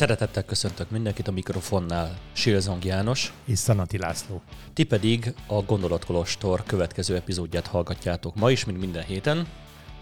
[0.00, 3.32] Szeretettel köszöntök mindenkit a mikrofonnál, Silzong János.
[3.44, 4.42] És Szanati László.
[4.72, 9.46] Ti pedig a Gondolatkolostor következő epizódját hallgatjátok ma is, mint minden héten.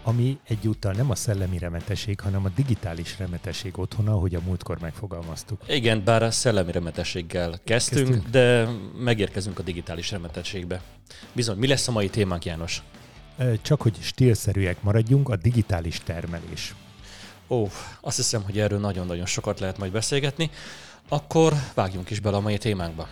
[0.03, 5.61] Ami egyúttal nem a szellemi remetesség, hanem a digitális remetesség otthona, ahogy a múltkor megfogalmaztuk.
[5.67, 10.81] Igen, bár a szellemi remetességgel kezdtünk, kezdtünk, de megérkezünk a digitális remetességbe.
[11.33, 12.83] Bizony, mi lesz a mai témánk, János?
[13.61, 16.75] Csak hogy stílszerűek maradjunk, a digitális termelés.
[17.51, 17.67] Ó,
[18.01, 20.51] azt hiszem, hogy erről nagyon-nagyon sokat lehet majd beszélgetni.
[21.07, 23.07] Akkor vágjunk is bele a mai témánkba.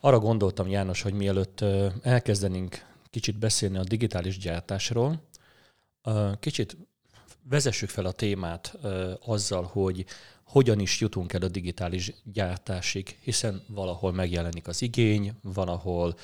[0.00, 1.64] Arra gondoltam, János, hogy mielőtt
[2.02, 5.22] elkezdenénk kicsit beszélni a digitális gyártásról,
[6.40, 6.76] kicsit
[7.48, 8.78] vezessük fel a témát
[9.24, 10.04] azzal, hogy
[10.46, 16.14] hogyan is jutunk el a digitális gyártásig, hiszen valahol megjelenik az igény, valahol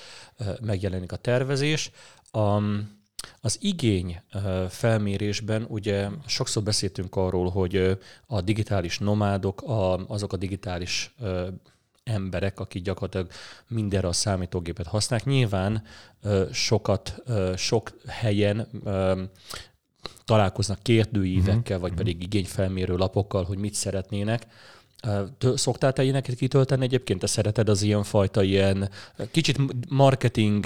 [0.60, 1.90] megjelenik a tervezés.
[3.40, 4.20] Az igény
[4.68, 9.62] felmérésben ugye sokszor beszéltünk arról, hogy a digitális nomádok,
[10.06, 11.14] azok a digitális
[12.04, 13.30] emberek, akik gyakorlatilag
[13.68, 15.28] mindenre a számítógépet használják.
[15.28, 15.82] Nyilván
[16.52, 17.22] sokat,
[17.56, 18.68] sok helyen
[20.24, 21.98] találkoznak kérdőívekkel, vagy mhm.
[21.98, 24.46] pedig igényfelmérő lapokkal, hogy mit szeretnének.
[25.54, 27.20] Szoktál te ilyeneket kitölteni egyébként?
[27.20, 28.90] Te szereted az ilyen fajta ilyen
[29.30, 29.58] kicsit
[29.88, 30.64] marketing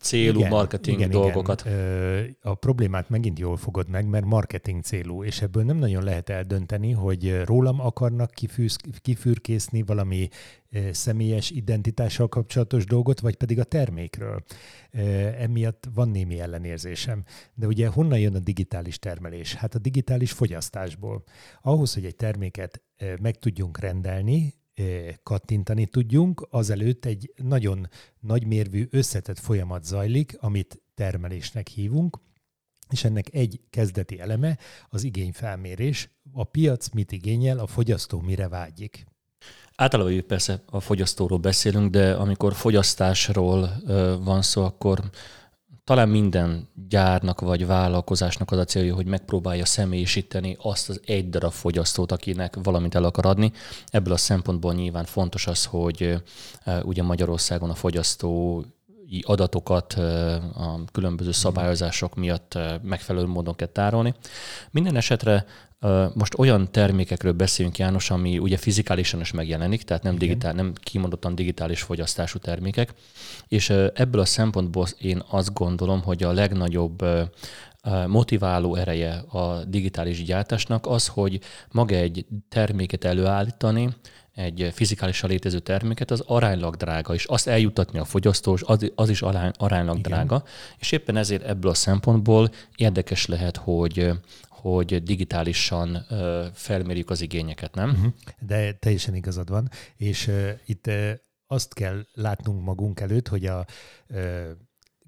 [0.00, 1.64] célú igen, marketing igen, dolgokat?
[1.64, 2.36] Igen.
[2.42, 6.92] A problémát megint jól fogod meg, mert marketing célú, és ebből nem nagyon lehet eldönteni,
[6.92, 10.28] hogy rólam akarnak kifűz, kifürkészni valami
[10.90, 14.42] személyes identitással kapcsolatos dolgot, vagy pedig a termékről.
[15.38, 17.24] Emiatt van némi ellenérzésem.
[17.54, 19.54] De ugye honnan jön a digitális termelés?
[19.54, 21.24] Hát a digitális fogyasztásból.
[21.62, 22.82] Ahhoz, hogy egy terméket
[23.20, 24.54] meg tudjunk rendelni,
[25.22, 27.88] kattintani tudjunk, azelőtt egy nagyon
[28.20, 32.18] nagymérvű összetett folyamat zajlik, amit termelésnek hívunk,
[32.90, 36.10] és ennek egy kezdeti eleme az igényfelmérés.
[36.32, 39.06] A piac mit igényel, a fogyasztó mire vágyik.
[39.74, 43.70] Általában persze a fogyasztóról beszélünk, de amikor fogyasztásról
[44.24, 45.10] van szó, akkor
[45.88, 51.52] talán minden gyárnak vagy vállalkozásnak az a célja, hogy megpróbálja személyisíteni azt az egy darab
[51.52, 53.52] fogyasztót, akinek valamit el akar adni.
[53.86, 56.22] Ebből a szempontból nyilván fontos az, hogy
[56.82, 58.64] ugye Magyarországon a fogyasztó
[59.22, 59.92] adatokat
[60.54, 64.14] a különböző szabályozások miatt megfelelő módon kell tárolni.
[64.70, 65.44] Minden esetre
[66.14, 71.34] most olyan termékekről beszélünk, János, ami ugye fizikálisan is megjelenik, tehát nem, digitál, nem kimondottan
[71.34, 72.94] digitális fogyasztású termékek,
[73.48, 77.04] és ebből a szempontból én azt gondolom, hogy a legnagyobb
[78.06, 81.40] motiváló ereje a digitális gyártásnak az, hogy
[81.72, 83.88] maga egy terméket előállítani,
[84.38, 89.22] egy fizikálisan létező terméket, az aránylag drága, és azt eljutatni a fogyasztós, az, az is
[89.22, 90.10] arány, aránylag Igen.
[90.10, 90.44] drága,
[90.78, 94.12] és éppen ezért ebből a szempontból érdekes lehet, hogy
[94.48, 97.90] hogy digitálisan uh, felmérjük az igényeket, nem?
[97.90, 98.12] Uh-huh.
[98.40, 101.10] De teljesen igazad van, és uh, itt uh,
[101.46, 103.66] azt kell látnunk magunk előtt, hogy a
[104.08, 104.18] uh,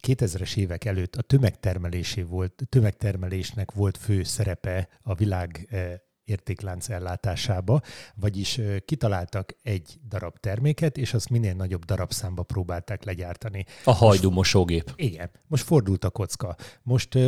[0.06, 5.68] 2000-es évek előtt a tömegtermelésé volt, tömegtermelésnek volt fő szerepe a világ
[6.30, 7.80] értéklánc ellátásába,
[8.14, 13.64] vagyis kitaláltak egy darab terméket, és azt minél nagyobb darabszámba próbálták legyártani.
[13.84, 14.92] A hajdúmosógép.
[14.96, 16.56] Igen, most fordult a kocka.
[16.82, 17.18] Most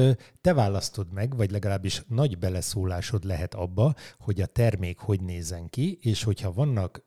[0.41, 5.99] te választod meg, vagy legalábbis nagy beleszólásod lehet abba, hogy a termék hogy nézzen ki,
[6.01, 7.05] és hogyha vannak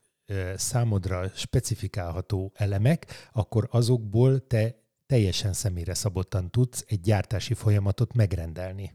[0.56, 4.76] számodra specifikálható elemek, akkor azokból te
[5.06, 8.94] teljesen személyre szabottan tudsz egy gyártási folyamatot megrendelni.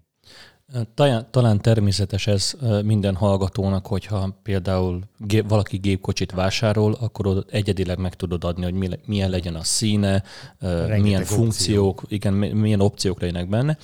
[1.30, 2.52] Talán természetes ez
[2.84, 5.00] minden hallgatónak, hogyha például
[5.48, 10.22] valaki gépkocsit vásárol, akkor ott egyedileg meg tudod adni, hogy milyen legyen a színe,
[10.58, 12.16] Rengeteg milyen funkciók, opció.
[12.16, 13.78] igen, milyen opciók legyenek benne.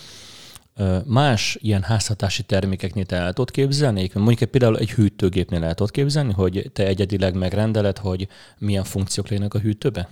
[1.04, 4.10] Más ilyen házhatási termékeknél te el tudod képzelni?
[4.14, 9.54] Mondjuk például egy hűtőgépnél el tudod képzelni, hogy te egyedileg megrendeled, hogy milyen funkciók legyenek
[9.54, 10.08] a hűtőbe?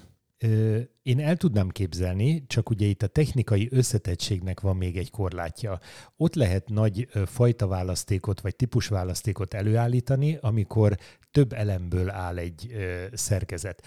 [1.03, 5.79] Én el tudnám képzelni, csak ugye itt a technikai összetettségnek van még egy korlátja.
[6.17, 10.97] Ott lehet nagy fajta választékot vagy típus választékot előállítani, amikor
[11.31, 12.77] több elemből áll egy
[13.13, 13.83] szerkezet.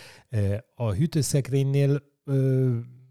[0.75, 2.04] A hűtőszekrénynél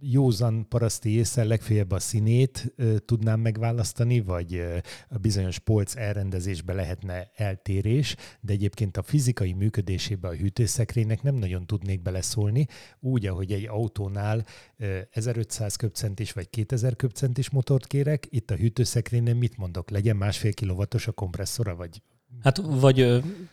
[0.01, 4.65] józan paraszti észre legfeljebb a színét tudnám megválasztani, vagy
[5.09, 11.67] a bizonyos polc elrendezésbe lehetne eltérés, de egyébként a fizikai működésébe a hűtőszekrénynek nem nagyon
[11.67, 12.67] tudnék beleszólni,
[13.01, 14.47] úgy, ahogy egy autónál
[14.77, 20.53] ö, 1500 köbcentis vagy 2000 köbcentis motort kérek, itt a hűtőszekrényen mit mondok, legyen másfél
[20.53, 22.03] kilovatos a kompresszora, vagy
[22.43, 23.01] Hát vagy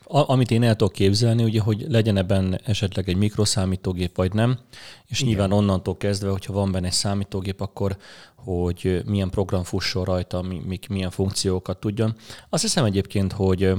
[0.03, 4.59] a, amit én el tudok képzelni, ugye, hogy legyen ebben esetleg egy mikroszámítógép, vagy nem,
[5.05, 5.29] és Igen.
[5.33, 7.97] nyilván onnantól kezdve, hogyha van benne egy számítógép, akkor
[8.35, 12.15] hogy milyen program fusson rajta, mi, milyen funkciókat tudjon.
[12.49, 13.73] Azt hiszem egyébként, hogy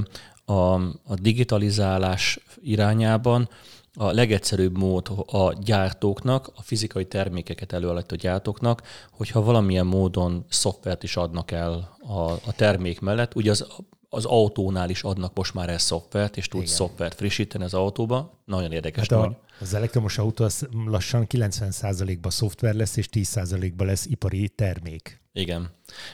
[0.45, 0.73] a,
[1.03, 3.49] a digitalizálás irányában
[3.97, 8.81] a legegyszerűbb mód a gyártóknak, a fizikai termékeket előállító gyártóknak,
[9.11, 13.67] hogyha valamilyen módon szoftvert is adnak el a, a termék mellett, ugye az,
[14.15, 18.39] az autónál is adnak most már el szoftvert, és tudsz szoftvert frissíteni az autóba.
[18.45, 19.07] Nagyon érdekes.
[19.07, 25.21] Hát a, az elektromos autó az lassan 90%-ban szoftver lesz, és 10%-ban lesz ipari termék.
[25.33, 25.69] Igen,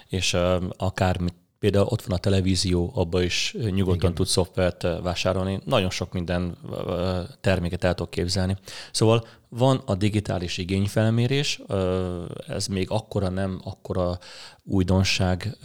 [0.07, 1.19] és uh, akár
[1.61, 4.13] Például ott van a televízió, abba is nyugodtan Igen.
[4.13, 5.59] tud szoftvert vásárolni.
[5.65, 6.57] Nagyon sok minden
[7.41, 8.57] terméket el tudok képzelni.
[8.91, 11.61] Szóval van a digitális igényfelmérés,
[12.47, 14.19] ez még akkora nem, akkora
[14.63, 15.57] újdonság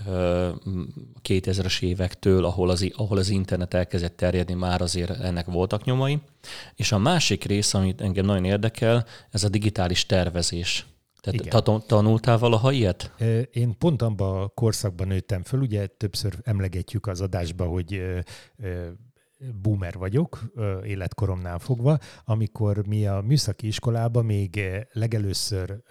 [1.23, 6.19] 2000-es évektől, ahol az, ahol az internet elkezdett terjedni, már azért ennek voltak nyomai.
[6.75, 10.87] És a másik rész, amit engem nagyon érdekel, ez a digitális tervezés.
[11.31, 11.83] Tehát Igen.
[11.87, 13.13] tanultál valaha ilyet?
[13.53, 18.03] Én pont abban a korszakban nőttem föl, ugye többször emlegetjük az adásba, hogy
[19.63, 20.53] boomer vagyok,
[20.85, 24.61] életkoromnál fogva, amikor mi a műszaki iskolában még
[24.93, 25.83] legelőször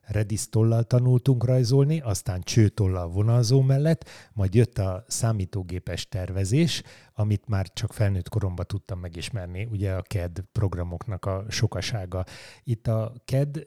[0.00, 6.82] redisztollal tanultunk rajzolni, aztán csőtollal vonalzó mellett, majd jött a számítógépes tervezés,
[7.12, 12.24] amit már csak felnőtt koromban tudtam megismerni, ugye a CAD programoknak a sokasága.
[12.64, 13.66] Itt a CAD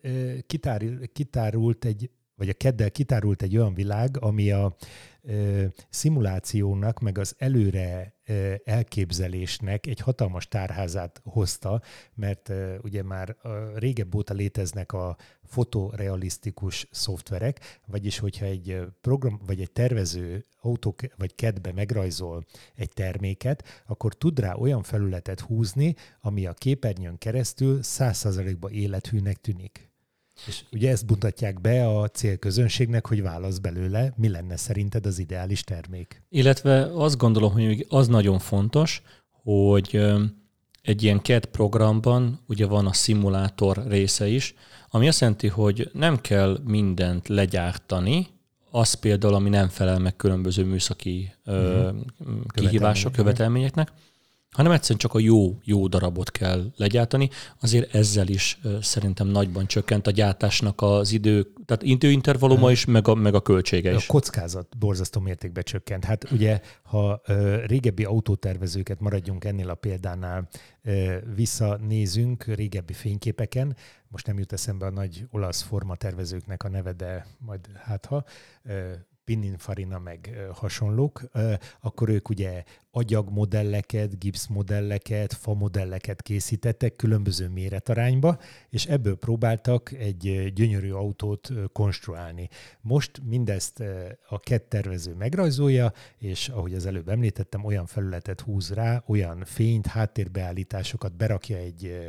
[1.13, 4.75] kitárult egy vagy a keddel kitárult egy olyan világ, ami a
[5.21, 11.81] ö, szimulációnak, meg az előre ö, elképzelésnek egy hatalmas tárházát hozta,
[12.13, 19.41] mert ö, ugye már ö, régebb óta léteznek a fotorealisztikus szoftverek, vagyis hogyha egy program,
[19.45, 22.45] vagy egy tervező autó vagy kedbe megrajzol
[22.75, 29.90] egy terméket, akkor tud rá olyan felületet húzni, ami a képernyőn keresztül 100%-ba élethűnek tűnik.
[30.47, 35.63] És ugye ezt mutatják be a célközönségnek, hogy válasz belőle, mi lenne szerinted az ideális
[35.63, 36.23] termék.
[36.29, 39.01] Illetve azt gondolom, hogy az nagyon fontos,
[39.43, 40.11] hogy
[40.81, 44.53] egy ilyen CAD programban ugye van a szimulátor része is,
[44.89, 48.27] ami azt jelenti, hogy nem kell mindent legyártani,
[48.71, 51.95] az például, ami nem felel meg különböző műszaki uh-huh.
[52.47, 53.91] kihívások, követelményeknek,
[54.51, 57.29] hanem egyszerűen csak a jó, jó darabot kell legyártani.
[57.59, 63.15] Azért ezzel is szerintem nagyban csökkent a gyártásnak az idő, tehát időintervalluma is, meg a,
[63.15, 64.07] meg a költsége is.
[64.07, 66.03] A kockázat borzasztó mértékben csökkent.
[66.03, 67.21] Hát ugye, ha
[67.65, 70.47] régebbi autótervezőket maradjunk ennél a példánál,
[71.35, 73.75] visszanézünk régebbi fényképeken,
[74.07, 78.23] most nem jut eszembe a nagy olasz formatervezőknek a neve, de majd hát ha,
[79.31, 81.23] Pininfarina meg hasonlók,
[81.79, 88.39] akkor ők ugye agyagmodelleket, gipszmodelleket, famodelleket készítettek különböző méretarányba,
[88.69, 92.49] és ebből próbáltak egy gyönyörű autót konstruálni.
[92.81, 93.83] Most mindezt
[94.27, 101.15] a kettervező megrajzolja, és ahogy az előbb említettem, olyan felületet húz rá, olyan fényt, háttérbeállításosokat
[101.15, 101.99] berakja egy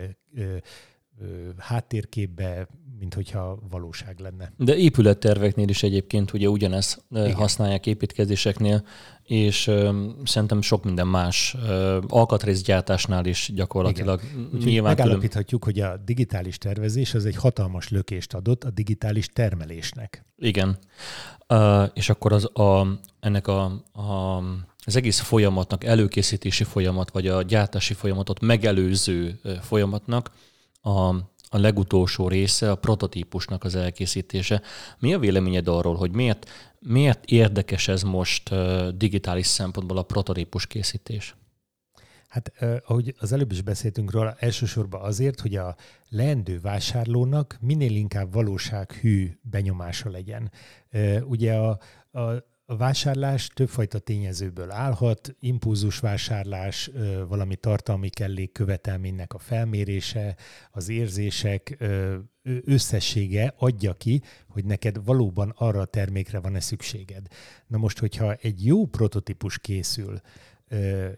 [1.59, 2.69] háttérképbe,
[2.99, 4.53] mint hogyha valóság lenne.
[4.57, 7.35] De épületterveknél is egyébként ugye ugyanezt Igen.
[7.35, 8.85] használják építkezéseknél,
[9.23, 14.21] és ö, szerintem sok minden más ö, alkatrészgyártásnál is gyakorlatilag
[14.65, 14.83] Igen.
[14.83, 15.85] megállapíthatjuk, külön...
[15.89, 20.25] hogy a digitális tervezés az egy hatalmas lökést adott a digitális termelésnek.
[20.37, 20.79] Igen.
[21.49, 24.43] Uh, és akkor az a, ennek a, a
[24.85, 30.31] az egész folyamatnak, előkészítési folyamat, vagy a gyártási folyamatot megelőző folyamatnak
[30.83, 31.09] a,
[31.49, 34.63] a legutolsó része, a prototípusnak az elkészítése.
[34.99, 38.55] Mi a véleményed arról, hogy miért, miért érdekes ez most
[38.97, 41.35] digitális szempontból a prototípus készítés?
[42.29, 42.53] Hát
[42.87, 45.77] ahogy az előbb is beszéltünk róla, elsősorban azért, hogy a
[46.09, 50.51] leendő vásárlónak minél inkább valósághű benyomása legyen.
[51.25, 51.79] Ugye a,
[52.11, 52.21] a,
[52.67, 56.91] a vásárlás többfajta tényezőből állhat, impulzus vásárlás,
[57.29, 60.37] valami tartalmi kellék követelménynek a felmérése,
[60.71, 61.85] az érzések
[62.65, 67.27] összessége adja ki, hogy neked valóban arra a termékre van-e szükséged.
[67.67, 70.21] Na most, hogyha egy jó prototípus készül,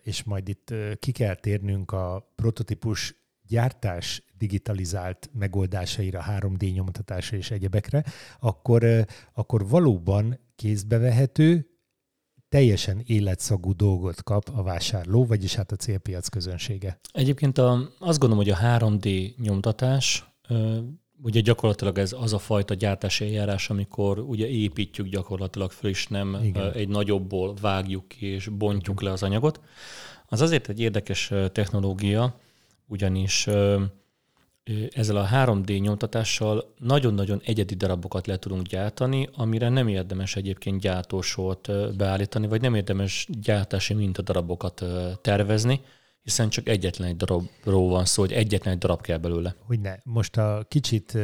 [0.02, 8.04] és majd itt ki kell térnünk a prototípus gyártás digitalizált megoldásaira, 3D nyomtatása és egyebekre,
[8.38, 11.68] akkor, akkor valóban kézbevehető,
[12.48, 17.00] teljesen életszagú dolgot kap a vásárló, vagyis hát a célpiac közönsége.
[17.12, 20.24] Egyébként a, azt gondolom, hogy a 3D nyomtatás
[21.22, 26.38] Ugye gyakorlatilag ez az a fajta gyártási eljárás, amikor ugye építjük gyakorlatilag föl, és nem
[26.42, 26.72] Igen.
[26.72, 29.08] egy nagyobbból vágjuk ki és bontjuk Igen.
[29.08, 29.60] le az anyagot.
[30.26, 32.40] Az azért egy érdekes technológia,
[32.86, 33.48] ugyanis
[34.90, 41.96] ezzel a 3D nyomtatással nagyon-nagyon egyedi darabokat le tudunk gyártani, amire nem érdemes egyébként gyártósort
[41.96, 44.84] beállítani, vagy nem érdemes gyártási mintadarabokat
[45.20, 45.80] tervezni,
[46.24, 49.54] hiszen csak egyetlen egy darabról van szó, hogy egyetlen egy darab kell belőle.
[49.66, 49.94] Hogy ne.
[50.02, 51.22] Most a kicsit uh,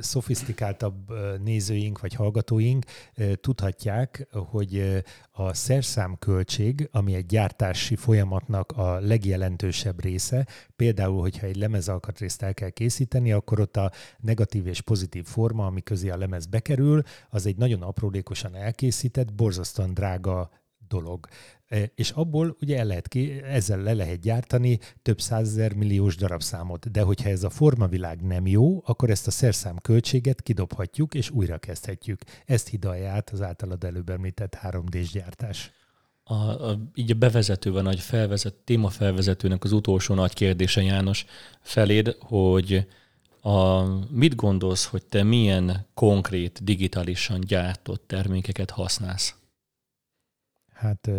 [0.00, 1.12] szofisztikáltabb
[1.42, 2.84] nézőink vagy hallgatóink
[3.16, 11.56] uh, tudhatják, hogy a szerszámköltség, ami egy gyártási folyamatnak a legjelentősebb része, például, hogyha egy
[11.56, 16.46] lemezalkatrészt el kell készíteni, akkor ott a negatív és pozitív forma, ami közé a lemez
[16.46, 20.50] bekerül, az egy nagyon aprólékosan elkészített, borzasztóan drága
[20.88, 21.28] dolog.
[21.66, 26.90] E, és abból ugye el lehet ki, ezzel le lehet gyártani több százezer milliós darabszámot.
[26.90, 31.58] De hogyha ez a formavilág nem jó, akkor ezt a szerszám költséget kidobhatjuk, és újra
[31.58, 32.20] kezdhetjük.
[32.46, 35.72] Ezt hidalja át az általad előbb említett 3D-s gyártás.
[36.24, 41.24] A, a, így a bevezetőben, nagy felvezet, témafelvezetőnek az utolsó nagy kérdése, János,
[41.60, 42.86] feléd, hogy
[43.40, 49.34] a, mit gondolsz, hogy te milyen konkrét, digitálisan gyártott termékeket használsz?
[50.74, 51.10] Hát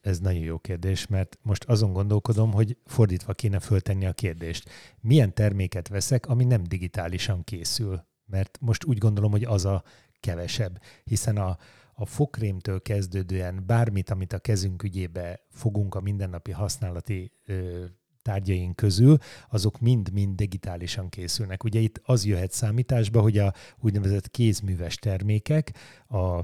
[0.00, 4.70] ez nagyon jó kérdés, mert most azon gondolkodom, hogy fordítva kéne föltenni a kérdést.
[5.00, 8.04] Milyen terméket veszek, ami nem digitálisan készül?
[8.26, 9.82] Mert most úgy gondolom, hogy az a
[10.20, 11.58] kevesebb, hiszen a,
[11.94, 17.84] a fokrémtől kezdődően bármit, amit a kezünk ügyébe fogunk a mindennapi használati ö,
[18.24, 19.16] tárgyaink közül,
[19.50, 21.64] azok mind-mind digitálisan készülnek.
[21.64, 25.72] Ugye itt az jöhet számításba, hogy a úgynevezett kézműves termékek,
[26.08, 26.40] a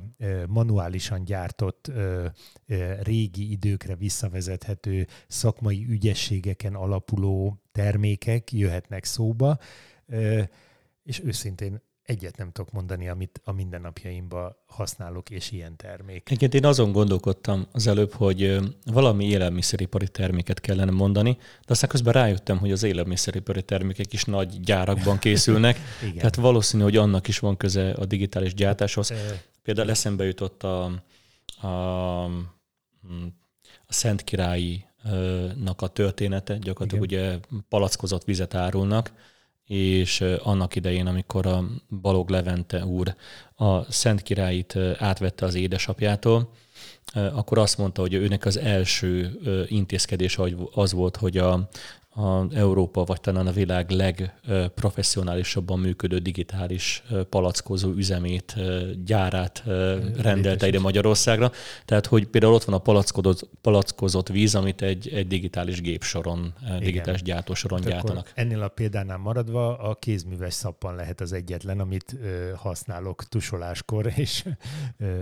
[0.46, 1.90] manuálisan gyártott
[3.02, 9.58] régi időkre visszavezethető szakmai ügyességeken alapuló termékek jöhetnek szóba,
[11.02, 16.22] és őszintén egyet nem tudok mondani, amit a mindennapjaimban használok, és ilyen termék.
[16.26, 22.12] Egyébként én azon gondolkodtam az előbb, hogy valami élelmiszeripari terméket kellene mondani, de aztán közben
[22.12, 26.16] rájöttem, hogy az élelmiszeripari termékek is nagy gyárakban készülnek, Igen.
[26.16, 29.12] tehát valószínű, hogy annak is van köze a digitális gyártáshoz.
[29.62, 30.84] Például eszembe jutott a,
[31.60, 32.24] a,
[33.86, 34.84] a Szent Királyi
[35.56, 37.24] nak a története, gyakorlatilag Igen.
[37.24, 39.12] ugye palackozott vizet árulnak,
[39.70, 41.64] és annak idején, amikor a
[42.00, 43.14] Balog Levente úr
[43.56, 46.50] a Szent Királyit átvette az édesapjától,
[47.12, 50.38] akkor azt mondta, hogy őnek az első intézkedés
[50.74, 51.68] az volt, hogy a,
[52.10, 58.56] a Európa, vagy talán a világ legprofessionálisabban működő digitális palackozó üzemét,
[59.04, 59.62] gyárát
[60.16, 61.50] rendelte ide Magyarországra.
[61.84, 66.78] Tehát, hogy például ott van a palackozott, palackozott víz, amit egy, egy digitális gépsoron, Igen.
[66.78, 68.32] digitális gyártósoron Tehát gyártanak.
[68.34, 72.16] Ennél a példánál maradva a kézműves szappan lehet az egyetlen, amit
[72.56, 74.44] használok tusoláskor, és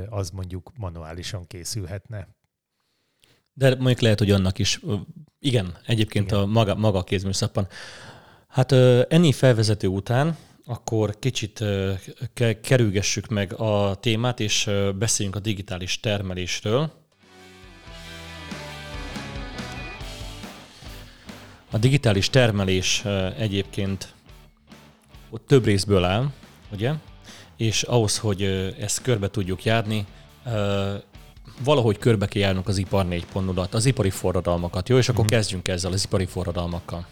[0.09, 2.38] az mondjuk manuálisan készülhetne.
[3.59, 4.81] De mondjuk lehet, hogy annak is,
[5.41, 6.43] igen, egyébként igen.
[6.43, 7.69] a maga, maga a kézműszappan.
[8.49, 8.73] Hát
[9.09, 10.37] ennyi felvezető után
[10.67, 11.65] akkor kicsit
[12.61, 16.93] kerülgessük meg a témát, és beszéljünk a digitális termelésről.
[21.71, 23.05] A digitális termelés
[23.38, 24.15] egyébként
[25.31, 26.31] ott több részből áll,
[26.73, 26.93] ugye?
[27.57, 28.43] És ahhoz, hogy
[28.81, 30.07] ezt körbe tudjuk járni,
[31.65, 34.97] valahogy körbe kell járnunk az ipar 4.0-at, az ipari forradalmakat, jó?
[34.97, 35.27] És akkor mm.
[35.27, 37.07] kezdjünk ezzel az ipari forradalmakkal.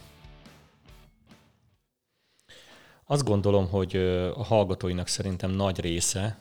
[3.07, 3.97] Azt gondolom, hogy
[4.37, 6.39] a hallgatóinak szerintem nagy része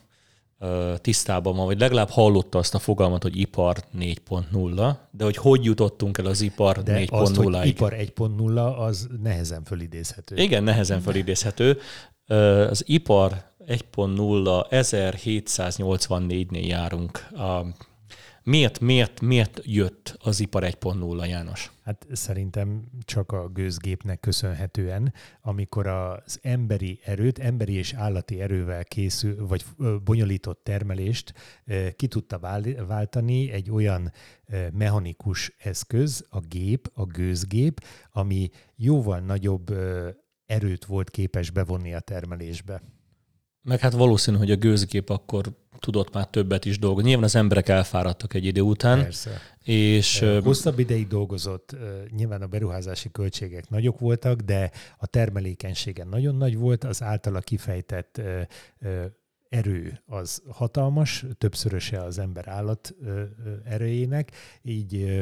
[1.01, 6.17] tisztában van, vagy legalább hallotta azt a fogalmat, hogy ipar 4.0, de hogy hogy jutottunk
[6.17, 7.65] el az ipar 4.0-ig.
[7.65, 10.35] ipar 1.0 az nehezen fölidézhető.
[10.35, 11.79] Igen, nehezen fölidézhető.
[12.69, 17.65] Az ipar 1.0 1784-nél járunk a
[18.47, 21.71] Miért, miért, miért jött az ipar 1.0, János?
[21.83, 29.47] Hát szerintem csak a gőzgépnek köszönhetően, amikor az emberi erőt, emberi és állati erővel készül,
[29.47, 29.63] vagy
[30.03, 31.33] bonyolított termelést
[31.95, 32.39] ki tudta
[32.87, 34.11] váltani egy olyan
[34.71, 39.75] mechanikus eszköz, a gép, a gőzgép, ami jóval nagyobb
[40.45, 42.81] erőt volt képes bevonni a termelésbe.
[43.65, 45.45] Meg hát valószínű, hogy a gőzgép akkor
[45.79, 47.07] tudott már többet is dolgozni.
[47.09, 48.99] Nyilván az emberek elfáradtak egy idő után.
[48.99, 49.39] Persze.
[49.63, 51.75] És, Hosszabb ideig dolgozott,
[52.15, 58.21] nyilván a beruházási költségek nagyok voltak, de a termelékenysége nagyon nagy volt, az általa kifejtett
[59.49, 62.95] erő az hatalmas, többszöröse az ember állat
[63.63, 64.31] erőjének,
[64.61, 65.21] így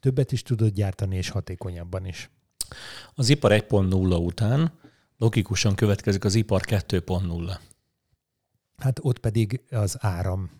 [0.00, 2.30] többet is tudott gyártani, és hatékonyabban is.
[3.14, 4.72] Az ipar 1.0 után
[5.18, 7.56] logikusan következik az ipar 2.0.
[8.76, 10.50] Hát ott pedig az áram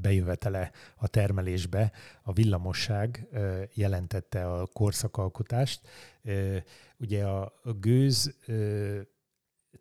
[0.00, 1.92] bejövetele a termelésbe,
[2.22, 3.28] a villamosság
[3.74, 5.80] jelentette a korszakalkotást.
[6.96, 8.34] Ugye a gőz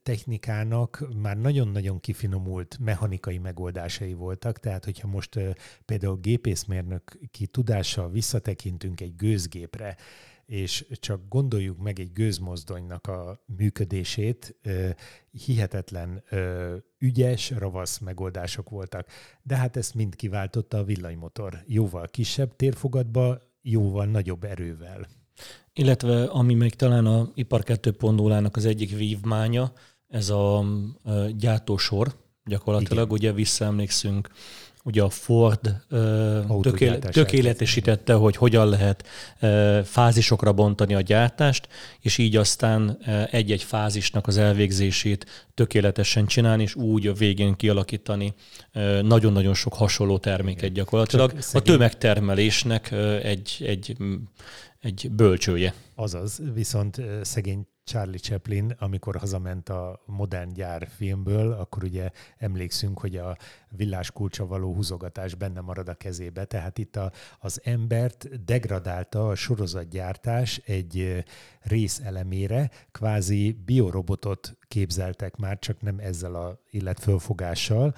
[0.03, 5.39] technikának már nagyon-nagyon kifinomult mechanikai megoldásai voltak, tehát hogyha most
[5.85, 9.97] például gépészmérnöki tudással visszatekintünk egy gőzgépre,
[10.49, 14.55] és csak gondoljuk meg egy gőzmozdonynak a működését,
[15.31, 16.23] hihetetlen
[16.97, 19.07] ügyes, ravasz megoldások voltak.
[19.43, 21.63] De hát ezt mind kiváltotta a villanymotor.
[21.65, 25.07] Jóval kisebb térfogatba, jóval nagyobb erővel.
[25.73, 29.73] Illetve ami még talán a Ipar 2.0-nak az egyik vívmánya,
[30.07, 30.65] ez a
[31.35, 33.17] gyártósor, gyakorlatilag Igen.
[33.17, 34.29] ugye visszaemlékszünk
[34.83, 35.75] ugye a Ford
[36.61, 39.07] tökéle, tökéletesítette, hogy hogyan lehet
[39.85, 41.67] fázisokra bontani a gyártást,
[41.99, 42.97] és így aztán
[43.31, 48.33] egy-egy fázisnak az elvégzését tökéletesen csinálni, és úgy a végén kialakítani
[49.01, 51.33] nagyon-nagyon sok hasonló terméket gyakorlatilag.
[51.53, 52.91] A tömegtermelésnek
[53.23, 53.97] egy, egy,
[54.79, 55.73] egy bölcsője.
[55.95, 63.15] Azaz, viszont szegény Charlie Chaplin, amikor hazament a Modern Gyár filmből, akkor ugye emlékszünk, hogy
[63.15, 63.37] a
[63.69, 66.45] villás kulcsa való húzogatás benne marad a kezébe.
[66.45, 71.25] Tehát itt a, az embert degradálta a sorozatgyártás egy
[71.61, 77.95] részelemére, kvázi biorobotot képzeltek már, csak nem ezzel a illetfölfogással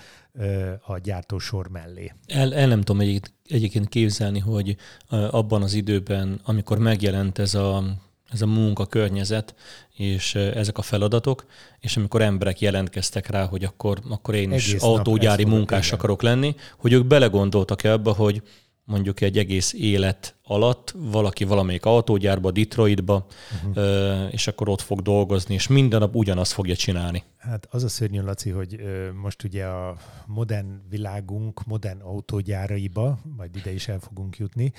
[0.85, 2.13] a gyártósor mellé.
[2.27, 4.75] El, el nem tudom egyébként képzelni, hogy
[5.09, 7.83] abban az időben, amikor megjelent ez a
[8.31, 9.55] ez a munka környezet
[9.93, 11.45] és ezek a feladatok,
[11.79, 15.99] és amikor emberek jelentkeztek rá, hogy akkor, akkor én is egész autógyári munkás igen.
[15.99, 18.41] akarok lenni, hogy ők belegondoltak ebbe, hogy
[18.83, 23.25] mondjuk egy egész élet alatt valaki valamelyik autógyárba, Detroitba,
[23.65, 24.33] uh-huh.
[24.33, 27.23] és akkor ott fog dolgozni, és minden nap ugyanazt fogja csinálni.
[27.37, 28.79] Hát az a szörnyű, Laci, hogy
[29.21, 34.73] most ugye a modern világunk modern autógyáraiba, majd ide is el fogunk jutni,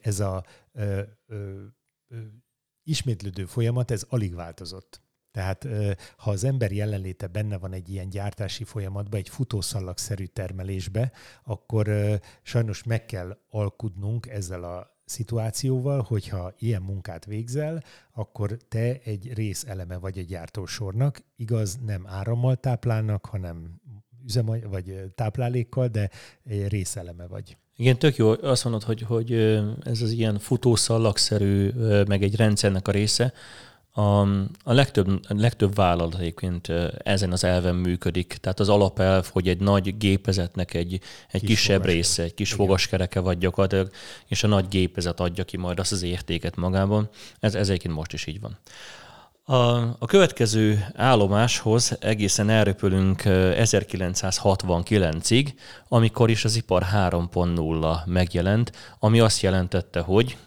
[0.00, 0.44] ez a
[2.84, 5.00] ismétlődő folyamat, ez alig változott.
[5.30, 5.66] Tehát
[6.16, 11.12] ha az ember jelenléte benne van egy ilyen gyártási folyamatban, egy futószallagszerű termelésbe,
[11.44, 11.90] akkor
[12.42, 19.96] sajnos meg kell alkudnunk ezzel a szituációval, hogyha ilyen munkát végzel, akkor te egy részeleme
[19.96, 21.22] vagy a gyártósornak.
[21.36, 23.80] Igaz, nem árammal táplálnak, hanem
[24.24, 26.10] üzem vagy táplálékkal, de
[26.44, 27.56] részeleme vagy.
[27.76, 28.34] Igen, tök jó.
[28.42, 29.32] Azt mondod, hogy, hogy
[29.82, 31.68] ez az ilyen futószallagszerű,
[32.06, 33.32] meg egy rendszernek a része.
[33.94, 34.20] A,
[34.64, 38.36] a legtöbb, a legtöbb vállalat egyébként ezen az elven működik.
[38.40, 42.64] Tehát az alapelv, hogy egy nagy gépezetnek egy, egy kis kisebb része, egy kis Igen.
[42.64, 43.90] fogaskereke vagy gyakorlatilag,
[44.26, 47.08] és a nagy gépezet adja ki majd azt az értéket magában.
[47.40, 48.58] Ez, ez egyébként most is így van.
[49.44, 49.54] A,
[49.98, 55.52] a következő állomáshoz egészen elröpülünk 1969-ig,
[55.88, 60.38] amikor is az ipar 3.0 megjelent, ami azt jelentette, hogy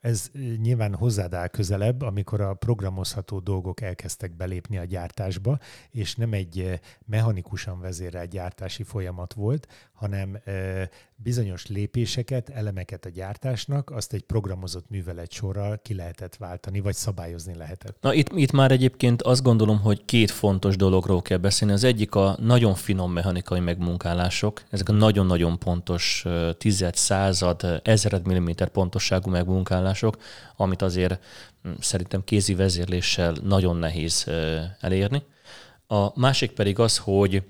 [0.00, 0.30] ez
[0.62, 5.58] nyilván hozzád áll közelebb, amikor a programozható dolgok elkezdtek belépni a gyártásba,
[5.90, 10.38] és nem egy mechanikusan vezérelt gyártási folyamat volt, hanem
[11.24, 17.54] bizonyos lépéseket, elemeket a gyártásnak, azt egy programozott művelet sorral ki lehetett váltani, vagy szabályozni
[17.54, 17.96] lehetett.
[18.00, 21.74] Na itt, itt már egyébként azt gondolom, hogy két fontos dologról kell beszélni.
[21.74, 26.24] Az egyik a nagyon finom mechanikai megmunkálások, ezek a nagyon-nagyon pontos
[26.58, 30.16] tized, század, ezered milliméter pontosságú megmunkálások,
[30.56, 31.24] amit azért
[31.62, 34.30] hm, szerintem kézi vezérléssel nagyon nehéz
[34.80, 35.22] elérni.
[35.86, 37.42] A másik pedig az, hogy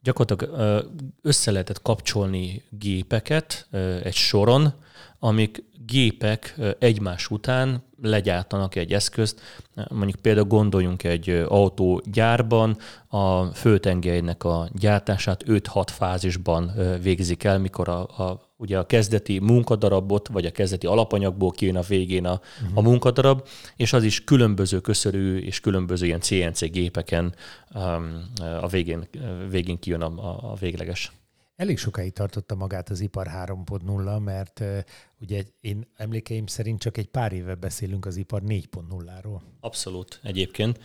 [0.00, 0.86] gyakorlatilag
[1.22, 3.66] össze lehetett kapcsolni gépeket
[4.02, 4.74] egy soron,
[5.18, 9.40] amik gépek egymás után legyártanak egy eszközt.
[9.88, 12.76] Mondjuk például gondoljunk egy autógyárban,
[13.08, 20.28] a főtengelynek a gyártását 5-6 fázisban végzik el, mikor a, a ugye a kezdeti munkadarabot,
[20.28, 22.78] vagy a kezdeti alapanyagból kijön a végén a, uh-huh.
[22.78, 27.34] a munkadarab, és az is különböző köszörű és különböző ilyen CNC gépeken
[27.74, 28.24] um,
[28.60, 29.08] a végén,
[29.50, 31.12] végén kijön a, a, a végleges.
[31.58, 34.78] Elég sokáig tartotta magát az ipar 3.0, mert uh,
[35.20, 39.40] ugye én emlékeim szerint csak egy pár éve beszélünk az ipar 4.0-ról.
[39.60, 40.80] Abszolút egyébként.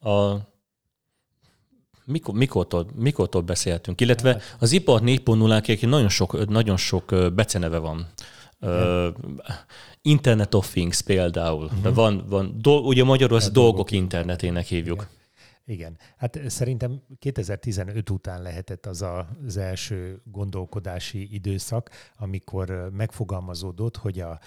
[0.00, 0.34] A,
[2.04, 4.00] mikor, mikortól, mikortól beszélhetünk?
[4.00, 4.56] Illetve hát.
[4.58, 8.06] az ipar 4.0 nagyon sok, nagyon sok beceneve van.
[8.60, 9.06] Uh,
[10.02, 11.64] Internet of Things például.
[11.64, 11.94] Uh-huh.
[11.94, 15.02] Van, van, do, ugye magyarul az dolgok, dolgok internetének hívjuk.
[15.02, 15.19] Igen.
[15.70, 15.98] Igen.
[16.16, 19.02] Hát szerintem 2015 után lehetett az
[19.46, 24.40] az első gondolkodási időszak, amikor megfogalmazódott, hogy a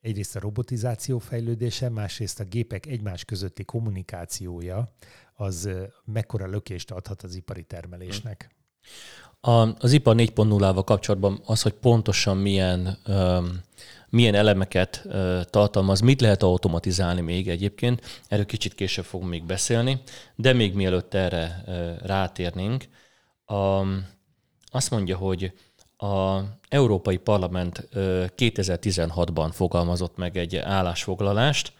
[0.00, 4.92] egyrészt a robotizáció fejlődése, másrészt a gépek egymás közötti kommunikációja
[5.34, 5.68] az
[6.04, 8.54] mekkora lökést adhat az ipari termelésnek.
[9.40, 9.50] A,
[9.82, 13.60] az ipar 4.0-ával kapcsolatban az, hogy pontosan milyen um,
[14.16, 15.08] milyen elemeket
[15.50, 20.00] tartalmaz, mit lehet automatizálni még egyébként, erről kicsit később fogunk még beszélni,
[20.34, 21.64] de még mielőtt erre
[22.02, 22.84] rátérnénk,
[23.46, 24.06] um,
[24.70, 25.52] azt mondja, hogy
[25.96, 27.88] a Európai Parlament
[28.36, 31.72] 2016-ban fogalmazott meg egy állásfoglalást,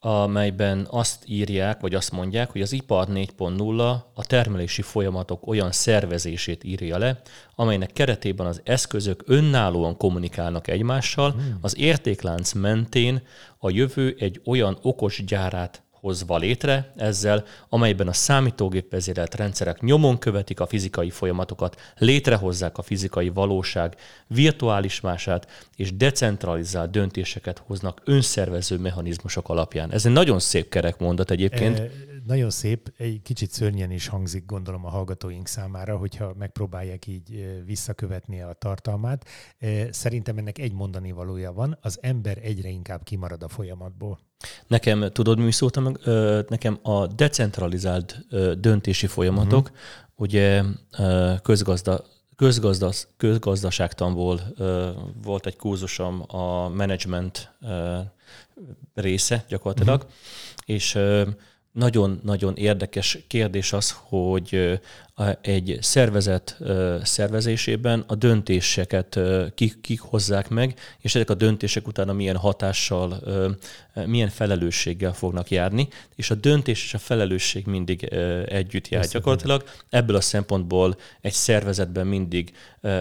[0.00, 6.64] amelyben azt írják, vagy azt mondják, hogy az ipar 4.0 a termelési folyamatok olyan szervezését
[6.64, 7.20] írja le,
[7.54, 11.58] amelynek keretében az eszközök önállóan kommunikálnak egymással, hmm.
[11.60, 13.22] az értéklánc mentén
[13.58, 20.18] a jövő egy olyan okos gyárát hozva létre ezzel, amelyben a számítógép vezérelt rendszerek nyomon
[20.18, 28.78] követik a fizikai folyamatokat, létrehozzák a fizikai valóság virtuális mását, és decentralizált döntéseket hoznak önszervező
[28.78, 29.92] mechanizmusok alapján.
[29.92, 31.78] Ez egy nagyon szép kerek mondat egyébként.
[31.78, 31.90] E,
[32.26, 38.40] nagyon szép, egy kicsit szörnyen is hangzik, gondolom a hallgatóink számára, hogyha megpróbálják így visszakövetni
[38.40, 39.26] a tartalmát.
[39.90, 44.18] Szerintem ennek egy mondani valója van, az ember egyre inkább kimarad a folyamatból.
[44.66, 45.98] Nekem, tudod, mi szóltam meg?
[46.48, 48.26] Nekem a decentralizált
[48.60, 49.78] döntési folyamatok, uh-huh.
[50.16, 50.62] ugye
[51.42, 52.04] közgazda,
[52.36, 54.40] közgazdas, közgazdaságtanból
[55.22, 57.52] volt egy kurzusom a management
[58.94, 60.14] része gyakorlatilag, uh-huh.
[60.64, 60.98] és
[61.72, 64.80] nagyon-nagyon érdekes kérdés az, hogy
[65.40, 66.58] egy szervezet
[67.02, 69.20] szervezésében a döntéseket
[69.54, 73.22] kik, kik hozzák meg, és ezek a döntések utána milyen hatással,
[74.06, 78.04] milyen felelősséggel fognak járni, és a döntés és a felelősség mindig
[78.46, 79.64] együtt jár Ezt gyakorlatilag.
[79.88, 82.52] Ebből a szempontból egy szervezetben mindig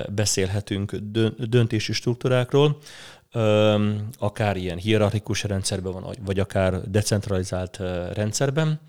[0.10, 0.96] beszélhetünk
[1.38, 2.78] döntési struktúrákról,
[4.18, 7.78] akár ilyen hierarchikus rendszerben van, vagy akár decentralizált
[8.14, 8.80] rendszerben.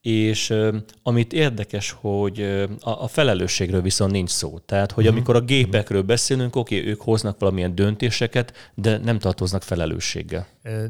[0.00, 0.54] És
[1.02, 2.40] amit érdekes, hogy
[2.80, 4.58] a, a felelősségről viszont nincs szó.
[4.58, 5.12] Tehát, hogy mhm.
[5.12, 10.46] amikor a gépekről beszélünk, oké, okay, ők hoznak valamilyen döntéseket, de nem tartoznak felelősséggel.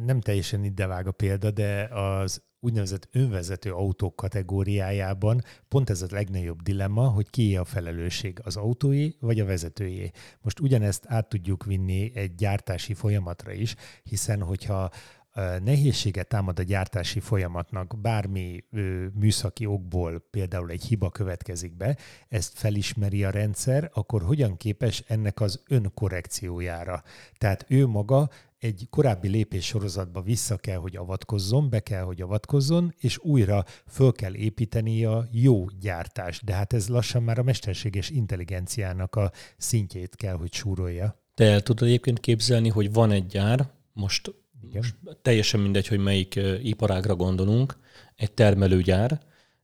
[0.07, 6.07] Nem teljesen ide vág a példa, de az úgynevezett önvezető autók kategóriájában pont ez a
[6.11, 10.11] legnagyobb dilemma, hogy kié a felelősség, az autóé vagy a vezetőjé.
[10.41, 14.91] Most ugyanezt át tudjuk vinni egy gyártási folyamatra is, hiszen hogyha
[15.65, 21.97] nehézséget támad a gyártási folyamatnak, bármi ö, műszaki okból például egy hiba következik be,
[22.29, 27.03] ezt felismeri a rendszer, akkor hogyan képes ennek az önkorrekciójára?
[27.39, 32.95] Tehát ő maga egy korábbi lépés sorozatba vissza kell, hogy avatkozzon, be kell, hogy avatkozzon,
[32.99, 36.45] és újra föl kell építeni a jó gyártást.
[36.45, 41.23] De hát ez lassan már a mesterséges intelligenciának a szintjét kell, hogy súrolja.
[41.35, 44.77] Te el tudod egyébként képzelni, hogy van egy gyár, most, Igen.
[44.77, 47.77] most teljesen mindegy, hogy melyik iparágra gondolunk,
[48.17, 49.21] egy termelőgyár,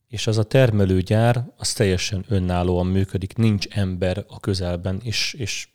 [0.07, 5.67] és az a termelőgyár az teljesen önállóan működik, nincs ember a közelben, és, és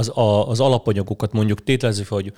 [0.00, 2.32] az, a, az alapanyagokat mondjuk tételezzük hogy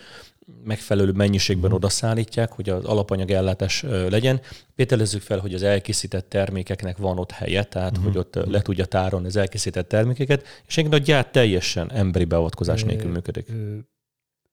[0.64, 1.74] megfelelő mennyiségben mm.
[1.74, 4.40] odaszállítják, hogy az alapanyag ellátás legyen.
[4.76, 8.02] Tételezzük fel, hogy az elkészített termékeknek van ott helye, tehát mm.
[8.02, 12.84] hogy ott le tudja tárolni az elkészített termékeket, és egyébként a gyár teljesen emberi beavatkozás
[12.84, 13.46] nélkül működik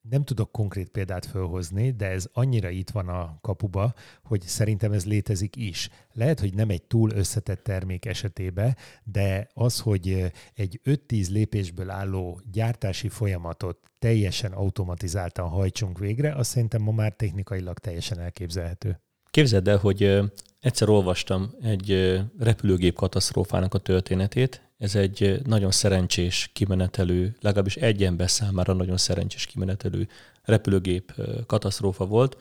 [0.02, 5.06] nem tudok konkrét példát fölhozni, de ez annyira itt van a kapuba, hogy szerintem ez
[5.06, 5.90] létezik is.
[6.14, 12.42] Lehet, hogy nem egy túl összetett termék esetében, de az, hogy egy 5-10 lépésből álló
[12.52, 19.02] gyártási folyamatot teljesen automatizáltan hajtsunk végre, azt szerintem ma már technikailag teljesen elképzelhető.
[19.30, 20.20] Képzeld el, hogy
[20.60, 28.30] egyszer olvastam egy repülőgép katasztrófának a történetét, ez egy nagyon szerencsés kimenetelő, legalábbis egy ember
[28.30, 30.08] számára nagyon szerencsés kimenetelő
[30.44, 31.13] repülőgép
[31.48, 32.38] katasztrófa volt.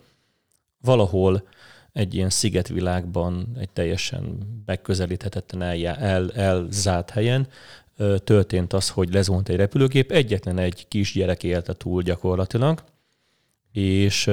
[0.80, 1.48] Valahol
[1.92, 7.48] egy ilyen szigetvilágban, egy teljesen megközelíthetetlen el, el, elzárt helyen
[8.24, 12.84] történt az, hogy lezuhant egy repülőgép, egyetlen egy kisgyerek élte túl gyakorlatilag,
[13.72, 14.30] és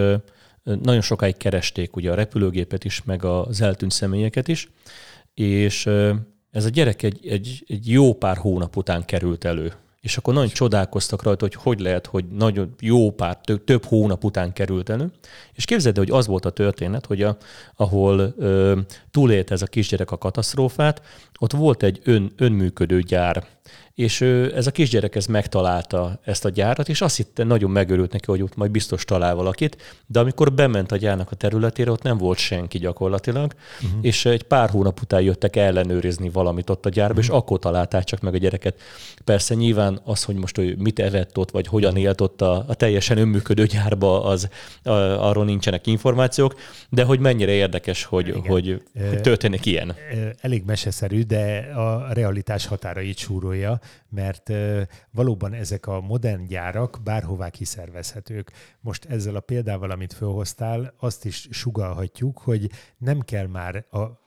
[0.63, 4.69] nagyon sokáig keresték ugye a repülőgépet is, meg az eltűnt személyeket is,
[5.33, 5.89] és
[6.55, 9.73] ez a gyerek egy, egy, egy jó pár hónap után került elő.
[10.01, 14.23] És akkor nagyon csodálkoztak rajta, hogy hogy lehet, hogy nagyon jó pár, több, több hónap
[14.23, 15.11] után került elő.
[15.53, 17.37] És képzeld hogy az volt a történet, hogy a,
[17.75, 18.79] ahol ö,
[19.11, 21.01] túlélte ez a kisgyerek a katasztrófát,
[21.39, 23.47] ott volt egy ön, önműködő gyár.
[23.95, 24.21] És
[24.55, 28.41] ez a kisgyerek ez megtalálta ezt a gyárat, és azt hitte, nagyon megörült neki, hogy
[28.41, 32.37] ott majd biztos talál valakit, de amikor bement a gyárnak a területére, ott nem volt
[32.37, 33.99] senki gyakorlatilag, uh-huh.
[34.01, 37.23] és egy pár hónap után jöttek ellenőrizni valamit ott a gyárba, uh-huh.
[37.25, 37.37] és mhm.
[37.37, 38.81] akkor találták csak meg a gyereket.
[39.23, 42.73] Persze nyilván az, hogy most ő mit evett ott, vagy hogyan élt ott a, a
[42.73, 44.49] teljesen önműködő gyárba, az
[44.83, 44.89] a,
[45.27, 46.55] arról nincsenek információk,
[46.89, 49.95] de hogy mennyire érdekes, hogy, hogy, hogy történik ilyen.
[50.41, 53.54] Elég meseszerű, de a realitás határait súrolja,
[54.09, 54.51] mert
[55.11, 58.51] valóban ezek a modern gyárak bárhová kiszervezhetők.
[58.79, 64.23] Most ezzel a példával, amit felhoztál, azt is sugalhatjuk, hogy nem kell már a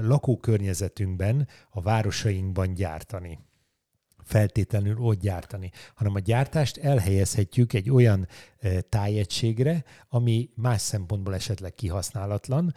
[0.00, 3.38] lakókörnyezetünkben, a városainkban gyártani
[4.28, 8.28] feltétlenül ott gyártani, hanem a gyártást elhelyezhetjük egy olyan
[8.88, 12.74] tájegységre, ami más szempontból esetleg kihasználatlan,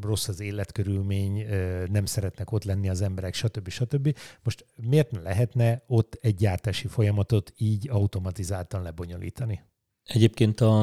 [0.00, 1.46] rossz az életkörülmény,
[1.90, 3.68] nem szeretnek ott lenni az emberek, stb.
[3.68, 4.16] stb.
[4.42, 9.62] Most miért ne lehetne ott egy gyártási folyamatot így automatizáltan lebonyolítani?
[10.04, 10.80] Egyébként a,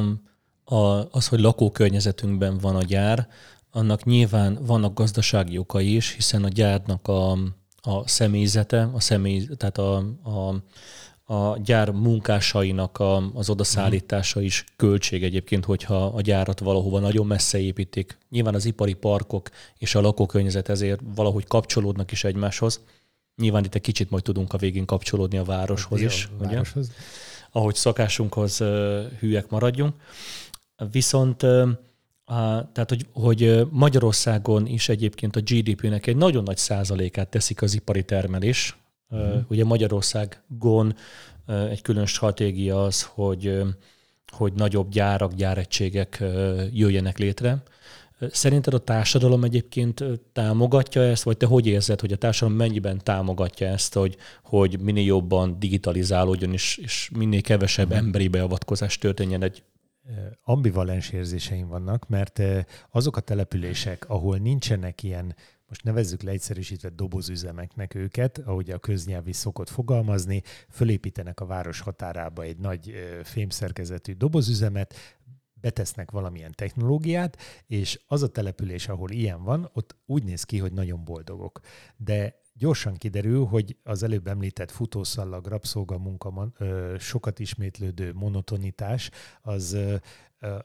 [0.64, 3.28] a, az, hogy lakókörnyezetünkben van a gyár,
[3.72, 7.38] annak nyilván vannak gazdasági okai is, hiszen a gyárnak a,
[7.82, 10.56] a személyzete, a személy, tehát a, a,
[11.34, 17.60] a gyár munkásainak a, az odaszállítása is költség egyébként, hogyha a gyárat valahova nagyon messze
[17.60, 18.18] építik.
[18.30, 22.82] Nyilván az ipari parkok és a lakókörnyezet ezért valahogy kapcsolódnak is egymáshoz.
[23.36, 26.86] Nyilván itt egy kicsit majd tudunk a végén kapcsolódni a városhoz is, a városhoz.
[26.86, 26.96] Ugye?
[27.52, 28.58] ahogy szakásunkhoz
[29.20, 29.94] hűek maradjunk.
[30.92, 31.46] Viszont
[32.74, 38.04] tehát, hogy, hogy Magyarországon is egyébként a GDP-nek egy nagyon nagy százalékát teszik az ipari
[38.04, 38.78] termelés.
[39.10, 39.44] Uh-huh.
[39.48, 40.96] Ugye Magyarországon
[41.70, 43.62] egy külön stratégia az, hogy,
[44.28, 46.24] hogy nagyobb gyárak, gyáregységek
[46.74, 47.64] jöjjenek létre.
[48.32, 53.68] Szerinted a társadalom egyébként támogatja ezt, vagy te hogy érzed, hogy a társadalom mennyiben támogatja
[53.68, 58.06] ezt, hogy, hogy minél jobban digitalizálódjon, és, és minél kevesebb uh-huh.
[58.06, 59.64] emberi beavatkozás történjen egy
[60.44, 62.42] ambivalens érzéseim vannak, mert
[62.90, 65.36] azok a települések, ahol nincsenek ilyen,
[65.68, 72.44] most nevezzük leegyszerűsítve dobozüzemeknek őket, ahogy a köznyelv is szokott fogalmazni, fölépítenek a város határába
[72.44, 74.94] egy nagy fémszerkezetű dobozüzemet,
[75.54, 77.38] betesznek valamilyen technológiát,
[77.68, 81.60] és az a település, ahol ilyen van, ott úgy néz ki, hogy nagyon boldogok.
[81.98, 86.52] De gyorsan kiderül, hogy az előbb említett futószallag, rabszolgamunka,
[87.00, 89.10] sokat ismétlődő monotonitás,
[89.42, 89.78] az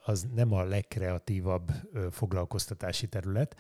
[0.04, 1.72] az nem a legkreatívabb
[2.10, 3.56] foglalkoztatási terület,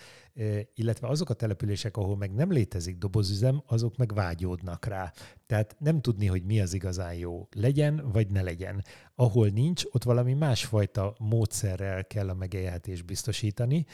[0.74, 5.12] illetve azok a települések, ahol meg nem létezik dobozüzem, azok meg vágyódnak rá.
[5.46, 7.48] Tehát nem tudni, hogy mi az igazán jó.
[7.54, 8.84] Legyen, vagy ne legyen.
[9.14, 13.86] Ahol nincs, ott valami másfajta módszerrel kell a megélhetést biztosítani.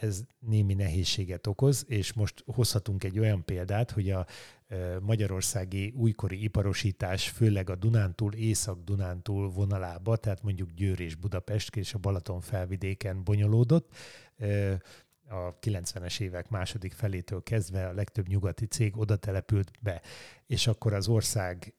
[0.00, 4.26] Ez némi nehézséget okoz, és most hozhatunk egy olyan példát, hogy a
[5.00, 11.98] magyarországi újkori iparosítás, főleg a Dunántúl, Észak-Dunántúl vonalába, tehát mondjuk Győr és Budapest és a
[11.98, 13.94] Balaton felvidéken bonyolódott.
[15.28, 20.02] A 90-es évek második felétől kezdve a legtöbb nyugati cég oda települt be,
[20.46, 21.74] és akkor az ország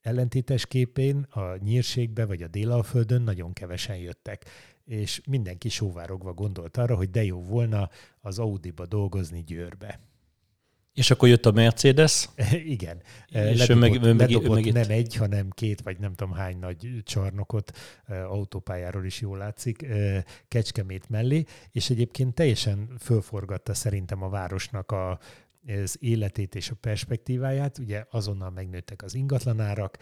[0.00, 4.44] ellentétes képén a nyírségbe vagy a Délalföldön nagyon kevesen jöttek
[4.88, 7.88] és mindenki sóvárogva gondolt arra, hogy de jó volna
[8.20, 10.00] az Audi-ba dolgozni Győrbe.
[10.98, 12.28] És akkor jött a Mercedes.
[12.76, 13.02] Igen.
[13.28, 16.88] És ledobott, meg, meg, ledobott meg nem egy, hanem két, vagy nem tudom hány nagy
[17.02, 17.72] csarnokot
[18.28, 19.86] autópályáról is jól látszik,
[20.48, 25.18] Kecskemét mellé, és egyébként teljesen fölforgatta szerintem a városnak a,
[25.82, 27.78] az életét és a perspektíváját.
[27.78, 29.98] Ugye azonnal megnőttek az ingatlanárak,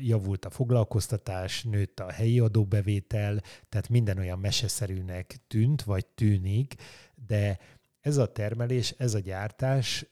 [0.00, 6.74] javult a foglalkoztatás, nőtt a helyi adóbevétel, tehát minden olyan meseszerűnek tűnt, vagy tűnik,
[7.26, 7.58] de
[8.00, 10.06] ez a termelés, ez a gyártás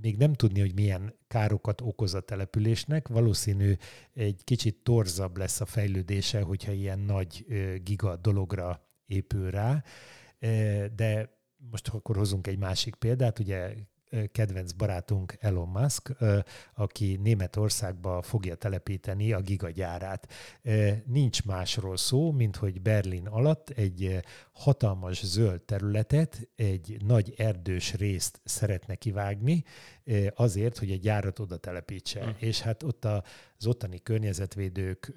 [0.00, 3.08] még nem tudni, hogy milyen károkat okoz a településnek.
[3.08, 3.74] Valószínű
[4.12, 7.46] egy kicsit torzabb lesz a fejlődése, hogyha ilyen nagy
[7.82, 9.82] giga dologra épül rá.
[10.94, 11.38] De
[11.70, 13.74] most akkor hozunk egy másik példát, ugye
[14.32, 16.12] kedvenc barátunk Elon Musk,
[16.74, 20.32] aki Németországba fogja telepíteni a gigagyárát.
[21.06, 24.20] Nincs másról szó, mint hogy Berlin alatt egy
[24.52, 29.64] hatalmas zöld területet, egy nagy erdős részt szeretne kivágni,
[30.34, 32.22] azért, hogy egy gyárat oda telepítse.
[32.22, 32.34] Hmm.
[32.38, 35.12] És hát ott az ottani környezetvédők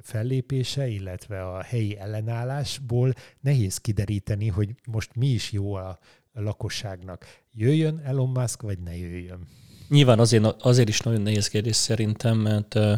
[0.00, 5.98] fellépése, illetve a helyi ellenállásból nehéz kideríteni, hogy most mi is jó a
[6.40, 7.26] lakosságnak.
[7.52, 9.48] Jöjjön Elon Musk, vagy ne jöjjön?
[9.88, 12.92] Nyilván azért, azért is nagyon nehéz kérdés szerintem, mert uh,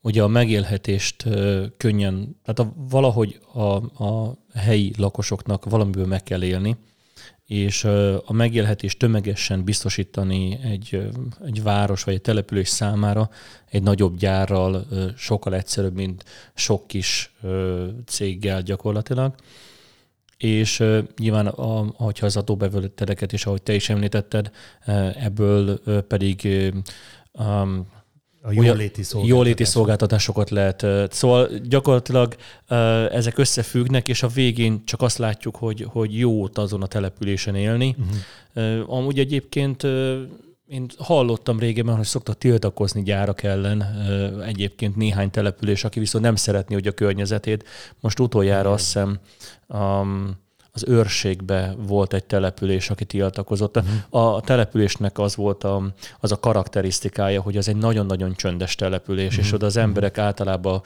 [0.00, 6.42] ugye a megélhetést uh, könnyen, tehát a, valahogy a, a helyi lakosoknak valamiből meg kell
[6.42, 6.76] élni,
[7.52, 7.84] és
[8.24, 11.10] a megélhetés tömegesen biztosítani egy,
[11.44, 13.30] egy város vagy egy település számára
[13.70, 17.34] egy nagyobb gyárral sokkal egyszerűbb, mint sok kis
[18.06, 19.34] céggel gyakorlatilag.
[20.42, 20.84] És
[21.18, 24.50] nyilván, a, hogyha az adóbevételeket is, ahogy te is említetted,
[25.20, 26.48] ebből pedig
[27.32, 27.86] um,
[28.44, 30.86] a jóléti, jóléti szolgáltatásokat lehet.
[31.12, 32.36] Szóval gyakorlatilag
[33.10, 37.96] ezek összefüggnek, és a végén csak azt látjuk, hogy, hogy jó azon a településen élni.
[38.54, 38.94] Uh-huh.
[38.96, 39.86] Amúgy egyébként
[40.72, 43.82] én hallottam régebben, hogy szoktak tiltakozni gyárak ellen
[44.46, 47.68] egyébként néhány település, aki viszont nem szeretné, hogy a környezetét.
[48.00, 49.18] Most utoljára azt hiszem
[49.66, 50.30] um,
[50.74, 53.76] az őrségbe volt egy település, aki tiltakozott.
[53.76, 54.24] Uh-huh.
[54.24, 59.40] A településnek az volt a, az a karakterisztikája, hogy az egy nagyon-nagyon csöndes település, uh-huh.
[59.40, 59.54] és mhm.
[59.54, 60.24] oda az emberek uh-huh.
[60.26, 60.82] általában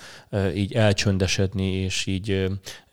[0.55, 2.51] így elcsöndesedni, és így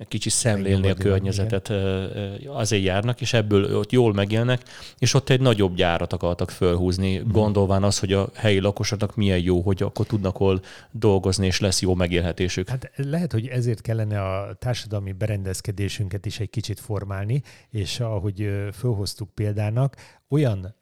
[0.07, 2.53] kicsi szemlélni a környezetet igen.
[2.53, 4.61] azért járnak, és ebből ott jól megélnek,
[4.97, 7.31] és ott egy nagyobb gyárat akartak fölhúzni, uh-huh.
[7.31, 11.81] gondolván az, hogy a helyi lakosoknak milyen jó, hogy akkor tudnak hol dolgozni, és lesz
[11.81, 12.69] jó megélhetésük.
[12.69, 19.29] Hát lehet, hogy ezért kellene a társadalmi berendezkedésünket is egy kicsit formálni, és ahogy fölhoztuk
[19.29, 19.95] példának,
[20.29, 20.75] olyan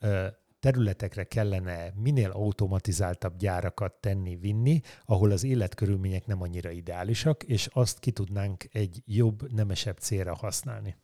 [0.59, 7.99] területekre kellene minél automatizáltabb gyárakat tenni, vinni, ahol az életkörülmények nem annyira ideálisak, és azt
[7.99, 10.95] ki tudnánk egy jobb, nemesebb célra használni.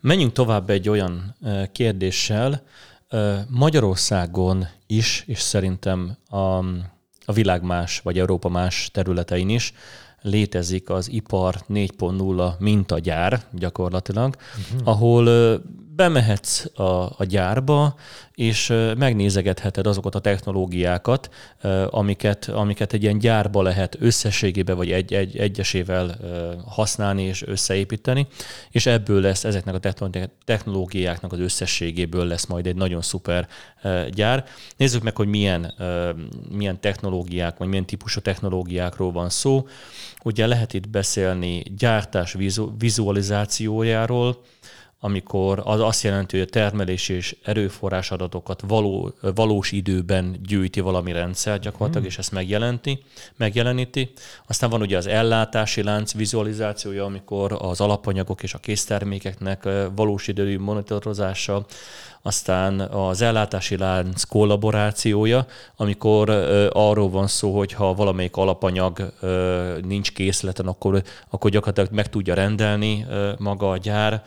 [0.00, 1.36] Menjünk tovább egy olyan
[1.72, 2.62] kérdéssel.
[3.48, 6.58] Magyarországon is, és szerintem a,
[7.24, 9.72] a világ más, vagy Európa más területein is
[10.28, 14.88] létezik az ipar 4.0 mintagyár gyakorlatilag, uh-huh.
[14.88, 15.28] ahol
[15.98, 17.94] bemehetsz a, a gyárba,
[18.34, 21.30] és megnézegetheted azokat a technológiákat,
[21.90, 26.16] amiket, amiket egy ilyen gyárba lehet összességében vagy egy, egy, egyesével
[26.66, 28.26] használni és összeépíteni,
[28.70, 29.92] és ebből lesz ezeknek a
[30.44, 33.48] technológiáknak az összességéből lesz majd egy nagyon szuper
[34.10, 34.44] gyár.
[34.76, 35.74] Nézzük meg, hogy milyen,
[36.50, 39.66] milyen technológiák, vagy milyen típusú technológiákról van szó.
[40.24, 42.36] Ugye lehet itt beszélni gyártás
[42.78, 44.40] vizualizációjáról,
[45.00, 51.12] amikor az azt jelenti, hogy a termelési és erőforrás adatokat való, valós időben gyűjti valami
[51.12, 52.10] rendszer gyakorlatilag, hmm.
[52.10, 53.02] és ezt megjelenti,
[53.36, 54.12] megjeleníti.
[54.46, 60.58] Aztán van ugye az ellátási lánc vizualizációja, amikor az alapanyagok és a késztermékeknek valós idejű
[60.58, 61.66] monitorozása,
[62.28, 66.30] aztán az ellátási lánc kollaborációja, amikor
[66.72, 69.12] arról van szó, hogy ha valamelyik alapanyag
[69.82, 73.06] nincs készleten, akkor, akkor gyakorlatilag meg tudja rendelni
[73.38, 74.22] maga a gyár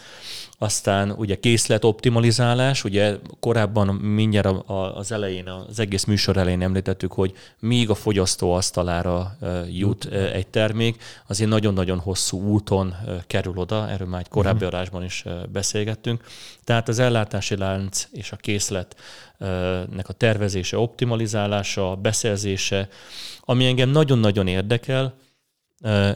[0.62, 4.48] aztán ugye készlet optimalizálás, ugye korábban mindjárt
[4.96, 9.38] az elején, az egész műsor elején említettük, hogy míg a fogyasztó asztalára
[9.72, 12.96] jut egy termék, azért nagyon-nagyon hosszú úton
[13.28, 14.74] kerül oda, erről már egy korábbi uh-huh.
[14.74, 16.24] adásban is beszélgettünk.
[16.71, 22.88] Tehát az ellátási lánc és a készletnek a tervezése, optimalizálása, beszerzése,
[23.39, 25.15] ami engem nagyon-nagyon érdekel,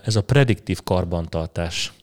[0.03, 1.93] ez a prediktív karbantartás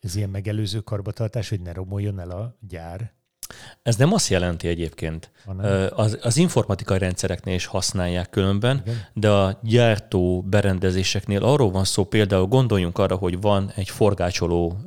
[0.00, 3.12] ez ilyen megelőző karbatartás, hogy ne romoljon el a gyár?
[3.82, 5.30] Ez nem azt jelenti egyébként.
[5.90, 8.96] Az, az informatikai rendszereknél is használják különben, Igen.
[9.14, 14.78] de a gyártó berendezéseknél arról van szó, például gondoljunk arra, hogy van egy forgácsoló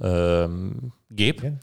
[1.08, 1.58] gép, Igen.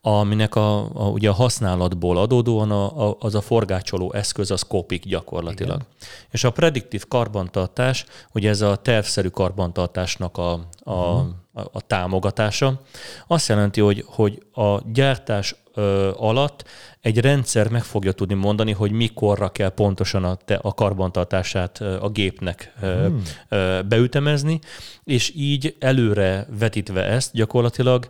[0.00, 5.04] aminek a, a, ugye a használatból adódóan a, a, az a forgácsoló eszköz az kopik
[5.04, 5.74] gyakorlatilag.
[5.74, 5.86] Igen.
[6.30, 11.28] És a prediktív karbantartás, ugye ez a tervszerű karbantartásnak a, a, uh-huh.
[11.52, 12.80] a, a támogatása,
[13.26, 16.64] azt jelenti, hogy, hogy a gyártás ö, alatt
[17.00, 22.08] egy rendszer meg fogja tudni mondani, hogy mikorra kell pontosan a, te, a karbantartását a
[22.08, 23.22] gépnek hmm.
[23.88, 24.58] beütemezni,
[25.04, 28.08] és így előre vetítve ezt gyakorlatilag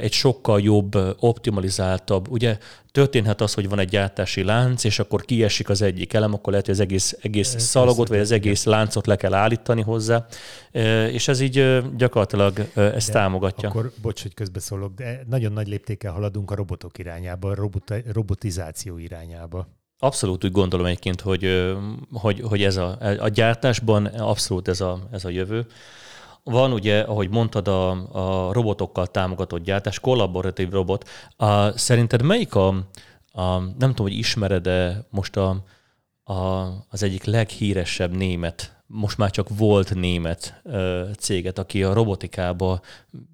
[0.00, 2.58] egy sokkal jobb, optimalizáltabb, ugye
[2.94, 6.66] történhet az, hogy van egy gyártási lánc, és akkor kiesik az egyik elem, akkor lehet,
[6.66, 10.26] hogy az egész, egész szalagot, vagy az egész láncot le kell állítani hozzá,
[11.10, 13.68] és ez így gyakorlatilag ezt de támogatja.
[13.68, 18.98] Akkor, bocs, hogy közbeszólok, de nagyon nagy léptékkel haladunk a robotok irányába, a robot, robotizáció
[18.98, 19.68] irányába.
[19.98, 21.74] Abszolút úgy gondolom egyébként, hogy,
[22.12, 25.66] hogy, hogy ez a, a gyártásban abszolút ez a, ez a jövő.
[26.44, 31.08] Van ugye, ahogy mondtad, a, a robotokkal támogatott gyártás, kollaboratív robot.
[31.36, 32.68] A, szerinted melyik a,
[33.32, 35.64] a nem tudom, hogy ismered-e most a,
[36.24, 36.34] a,
[36.88, 42.80] az egyik leghíresebb német, most már csak volt német ö, céget, aki a robotikában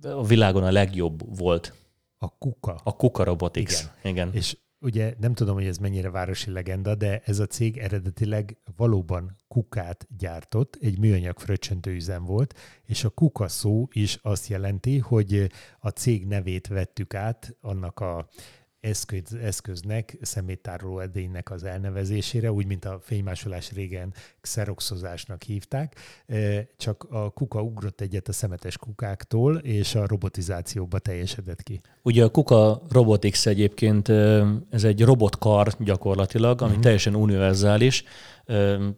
[0.03, 1.75] a világon a legjobb volt?
[2.19, 2.81] A Kuka.
[2.85, 3.79] A Kuka Robotics.
[4.03, 4.13] Igen.
[4.13, 4.31] Igen.
[4.33, 9.37] És ugye nem tudom, hogy ez mennyire városi legenda, de ez a cég eredetileg valóban
[9.49, 15.51] kukát gyártott, egy műanyag fröccsöntő üzem volt, és a kuka szó is azt jelenti, hogy
[15.79, 18.29] a cég nevét vettük át annak a
[18.81, 27.07] eszköz, eszköznek, szeméttároló edénynek az elnevezésére, úgy, mint a fénymásolás régen xeroxozásnak hívták, e, csak
[27.11, 31.81] a kuka ugrott egyet a szemetes kukáktól, és a robotizációba teljesedett ki.
[32.03, 36.83] Ugye a Kuka Robotics egyébként e, ez egy robotkar gyakorlatilag, ami uh-huh.
[36.85, 38.05] teljesen univerzális,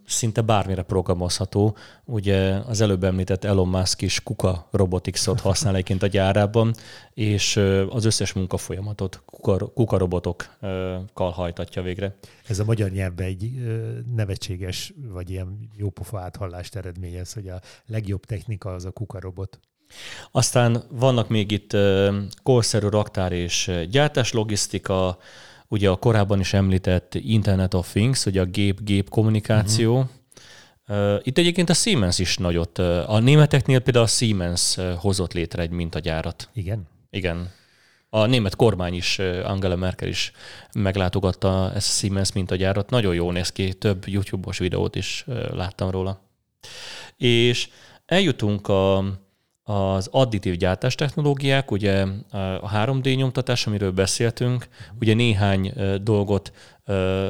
[0.07, 1.76] szinte bármire programozható.
[2.05, 6.74] Ugye az előbb említett Elon Musk is Kuka Robotics-ot használ egyébként a gyárában,
[7.14, 7.57] és
[7.90, 12.16] az összes munkafolyamatot Kuka, Kuka robotokkal hajtatja végre.
[12.47, 13.51] Ez a magyar nyelvben egy
[14.14, 19.59] nevetséges, vagy ilyen jópofa áthallást eredményez, hogy a legjobb technika az a Kuka robot.
[20.30, 21.76] Aztán vannak még itt
[22.43, 25.18] korszerű raktár és gyártás logisztika,
[25.73, 30.09] ugye a korábban is említett Internet of Things, ugye a gép-gép kommunikáció.
[30.89, 31.20] Uh-huh.
[31.23, 36.49] Itt egyébként a Siemens is nagyot, a németeknél például a Siemens hozott létre egy mintagyárat.
[36.53, 36.89] Igen?
[37.11, 37.51] Igen.
[38.11, 40.33] A német kormány is, Angela Merkel is
[40.73, 42.91] meglátogatta ezt a Siemens mintagyárat.
[42.91, 46.20] Nagyon jól néz ki, több YouTube-os videót is láttam róla.
[47.16, 47.68] És
[48.07, 49.05] eljutunk a,
[49.65, 54.69] az additív gyártás technológiák, ugye a 3D nyomtatás, amiről beszéltünk,
[55.01, 56.53] ugye néhány dolgot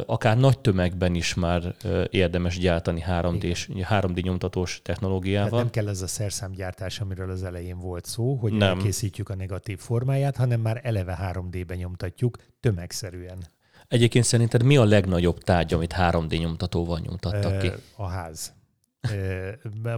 [0.07, 1.75] akár nagy tömegben is már
[2.11, 3.57] érdemes gyártani 3D,
[3.91, 5.51] 3D nyomtatós technológiával.
[5.51, 8.79] Tehát nem kell ez a szerszámgyártás, amiről az elején volt szó, hogy nem.
[8.79, 13.39] készítjük a negatív formáját, hanem már eleve 3D-ben nyomtatjuk tömegszerűen.
[13.89, 17.71] Egyébként szerinted mi a legnagyobb tárgy, amit 3D nyomtatóval nyomtattak ki?
[17.97, 18.53] A ház.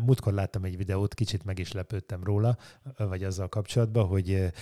[0.01, 2.59] Múltkor láttam egy videót, kicsit meg is lepődtem róla,
[2.97, 4.53] vagy azzal kapcsolatban, hogy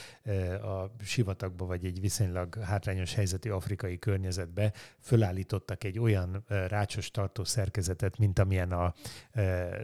[0.63, 8.19] a sivatagba, vagy egy viszonylag hátrányos helyzetű afrikai környezetbe fölállítottak egy olyan rácsos tartó szerkezetet,
[8.19, 8.95] mint amilyen a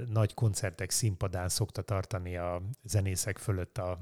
[0.08, 4.00] nagy koncertek színpadán szokta tartani a zenészek fölött a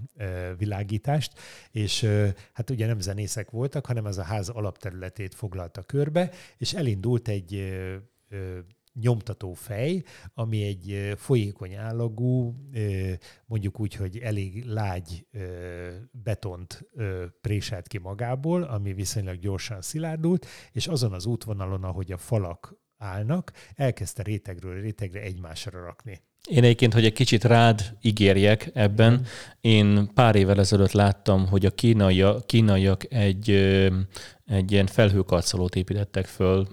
[0.59, 1.33] világítást,
[1.71, 2.09] és
[2.53, 7.75] hát ugye nem zenészek voltak, hanem az a ház alapterületét foglalta körbe, és elindult egy
[9.01, 10.03] nyomtató fej,
[10.35, 12.55] ami egy folyékony állagú,
[13.47, 15.27] mondjuk úgy, hogy elég lágy
[16.11, 16.85] betont
[17.41, 23.53] préselt ki magából, ami viszonylag gyorsan szilárdult, és azon az útvonalon, ahogy a falak állnak,
[23.75, 26.21] elkezdte rétegről rétegre egymásra rakni.
[26.47, 29.27] Én egyébként, hogy egy kicsit rád ígérjek ebben,
[29.61, 33.51] én pár évvel ezelőtt láttam, hogy a kínaiak, kínaiak egy,
[34.47, 36.69] egy ilyen felhőkarcolót építettek föl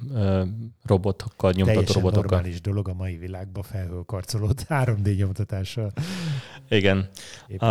[0.84, 2.30] robotokkal, nyomtató Teljesen robotokkal.
[2.30, 5.92] normális dolog a mai világban felhőkarcolót 3D nyomtatással.
[6.70, 7.10] Igen.
[7.58, 7.66] A,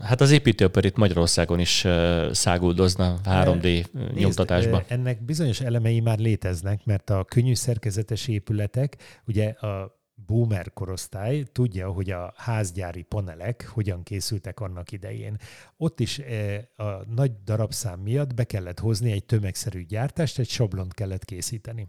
[0.00, 1.86] hát az építőipar itt Magyarországon is
[2.30, 4.82] száguldozna 3D Nézd, nyomtatásba.
[4.88, 8.96] Ennek bizonyos elemei már léteznek, mert a könnyű szerkezetes épületek,
[9.26, 9.98] ugye a
[10.30, 15.36] boomer korosztály tudja, hogy a házgyári panelek hogyan készültek annak idején.
[15.76, 20.94] Ott is e, a nagy darabszám miatt be kellett hozni egy tömegszerű gyártást, egy sablont
[20.94, 21.88] kellett készíteni.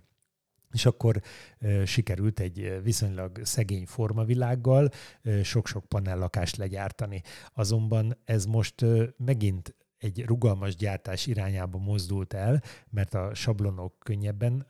[0.72, 1.22] És akkor
[1.60, 4.90] e, sikerült egy viszonylag szegény formavilággal
[5.22, 7.22] e, sok-sok panellakást legyártani.
[7.54, 8.86] Azonban ez most
[9.18, 14.68] megint egy rugalmas gyártás irányába mozdult el, mert a sablonok könnyebben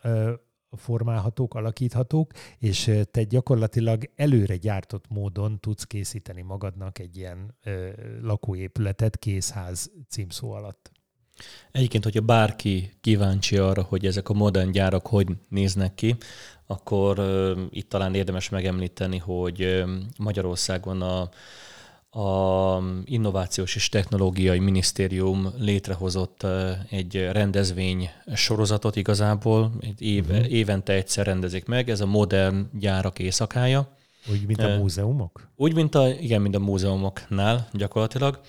[0.77, 7.89] formálhatók, alakíthatók, és te gyakorlatilag előre gyártott módon tudsz készíteni magadnak egy ilyen ö,
[8.21, 10.91] lakóépületet készház címszó alatt.
[11.71, 16.15] Egyébként, hogyha bárki kíváncsi arra, hogy ezek a modern gyárak hogy néznek ki,
[16.65, 21.29] akkor uh, itt talán érdemes megemlíteni, hogy uh, Magyarországon a
[22.11, 26.45] a Innovációs és Technológiai Minisztérium létrehozott
[26.89, 30.51] egy rendezvény sorozatot igazából, egy év, uh-huh.
[30.51, 33.99] évente egyszer rendezik meg, ez a modern gyárak éjszakája.
[34.29, 35.49] Úgy, mint a múzeumok?
[35.55, 38.39] Úgy, mint a, igen, mint a múzeumoknál gyakorlatilag.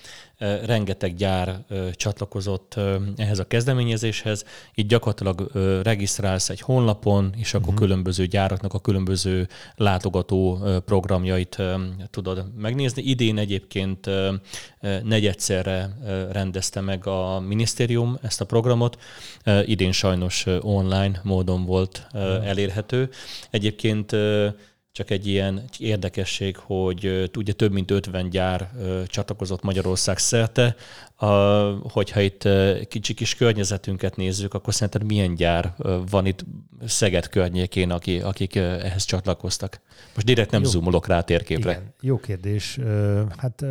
[0.65, 2.79] Rengeteg gyár csatlakozott
[3.15, 4.45] ehhez a kezdeményezéshez.
[4.75, 5.51] Így gyakorlatilag
[5.83, 7.81] regisztrálsz egy honlapon, és akkor uh-huh.
[7.81, 11.61] különböző gyáraknak a különböző látogató programjait
[12.09, 13.01] tudod megnézni.
[13.01, 14.09] Idén egyébként
[15.03, 15.97] negyedszerre
[16.31, 19.01] rendezte meg a minisztérium ezt a programot.
[19.65, 22.47] Idén sajnos online módon volt uh-huh.
[22.47, 23.09] elérhető.
[23.49, 24.15] Egyébként
[24.93, 28.71] csak egy ilyen érdekesség, hogy ugye több mint 50 gyár
[29.07, 30.75] csatlakozott Magyarország szerte.
[31.81, 32.47] Hogyha itt
[32.87, 35.75] kicsi kis környezetünket nézzük, akkor szerinted milyen gyár
[36.09, 36.45] van itt
[36.85, 39.81] Szeged környékén, akik ehhez csatlakoztak?
[40.13, 40.69] Most direkt nem Jó.
[40.69, 41.71] zoomolok rá a térképre.
[41.71, 41.93] Igen.
[42.01, 42.79] Jó kérdés.
[43.37, 43.65] Hát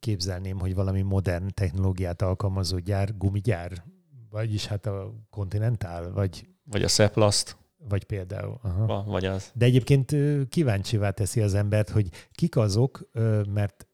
[0.00, 3.84] képzelném, hogy valami modern technológiát alkalmazó gyár, gumigyár,
[4.30, 6.46] Vagyis hát a Continental, vagy...
[6.64, 7.56] Vagy a Seplast.
[7.88, 8.58] Vagy például.
[8.62, 8.86] Aha.
[8.86, 9.50] Va, vagy az.
[9.54, 10.16] De egyébként
[10.48, 13.10] kíváncsivá teszi az embert, hogy kik azok,
[13.54, 13.86] mert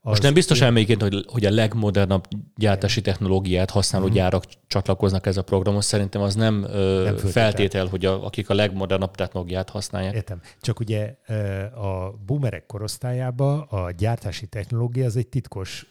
[0.00, 2.24] az Most nem biztos elmélyként, hogy, hogy a legmodernabb
[2.56, 4.18] gyártási technológiát használó uh-huh.
[4.18, 5.84] gyárak csatlakoznak ez a programhoz.
[5.84, 6.54] Szerintem az nem,
[7.04, 10.14] nem feltétel, hogy a, akik a legmodernabb technológiát használják.
[10.14, 10.40] Értem.
[10.60, 11.16] Csak ugye
[11.74, 15.86] a boomerek korosztályában a gyártási technológia az egy titkos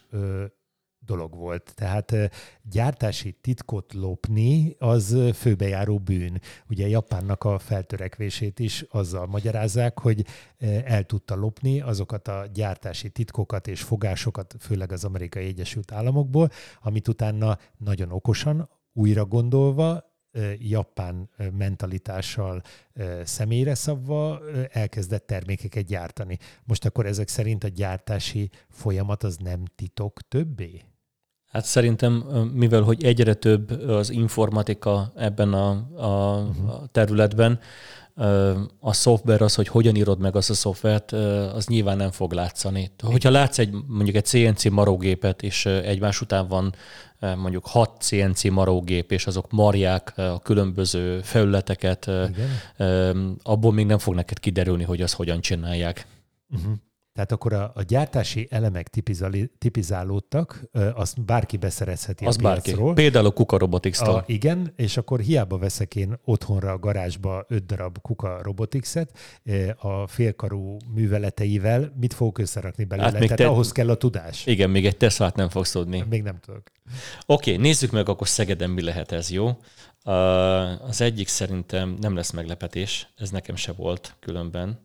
[1.06, 1.72] dolog volt.
[1.74, 2.14] Tehát
[2.62, 6.40] gyártási titkot lopni az főbejáró bűn.
[6.68, 10.26] Ugye Japánnak a feltörekvését is azzal magyarázzák, hogy
[10.84, 16.50] el tudta lopni azokat a gyártási titkokat és fogásokat, főleg az amerikai Egyesült Államokból,
[16.82, 20.14] amit utána nagyon okosan, újra gondolva,
[20.58, 22.62] japán mentalitással
[23.24, 24.40] személyre szabva
[24.70, 26.38] elkezdett termékeket gyártani.
[26.64, 30.82] Most akkor ezek szerint a gyártási folyamat az nem titok többé?
[31.46, 32.12] Hát szerintem,
[32.52, 36.70] mivel hogy egyre több az informatika ebben a, a, uh-huh.
[36.70, 37.60] a területben,
[38.80, 41.12] a szoftver az, hogy hogyan írod meg azt a szoftvert,
[41.52, 42.90] az nyilván nem fog látszani.
[43.02, 46.74] Hogyha látsz egy mondjuk egy CNC marógépet, és egymás után van
[47.20, 53.38] mondjuk hat CNC marógép, és azok marják a különböző felületeket, Igen.
[53.42, 56.06] abból még nem fog neked kiderülni, hogy azt hogyan csinálják.
[56.50, 56.72] Uh-huh.
[57.16, 58.90] Tehát akkor a, a gyártási elemek
[59.58, 60.60] tipizálódtak,
[60.94, 62.84] azt bárki beszerezheti az a piacról.
[62.84, 63.02] Bárki.
[63.02, 64.24] Például a Kuka Robotics-tól.
[64.26, 69.10] igen, és akkor hiába veszek én otthonra a garázsba öt darab Kuka Robotics-et,
[69.76, 73.10] a félkarú műveleteivel mit fogok összerakni belőle?
[73.10, 73.46] Hát Tehát te...
[73.46, 74.46] ahhoz kell a tudás.
[74.46, 76.04] Igen, még egy Teslát nem fogsz tudni.
[76.08, 76.62] Még nem tudok.
[77.26, 79.50] Oké, okay, nézzük meg akkor Szegeden mi lehet ez, jó?
[80.88, 84.84] Az egyik szerintem nem lesz meglepetés, ez nekem se volt különben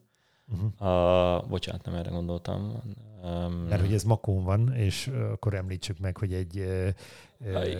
[0.51, 0.87] Uh-huh.
[0.87, 2.81] A, bocsánat, nem erre gondoltam.
[3.23, 6.57] Um, Mert hogy ez Makón van, és akkor említsük meg, hogy egy
[7.39, 7.77] uh,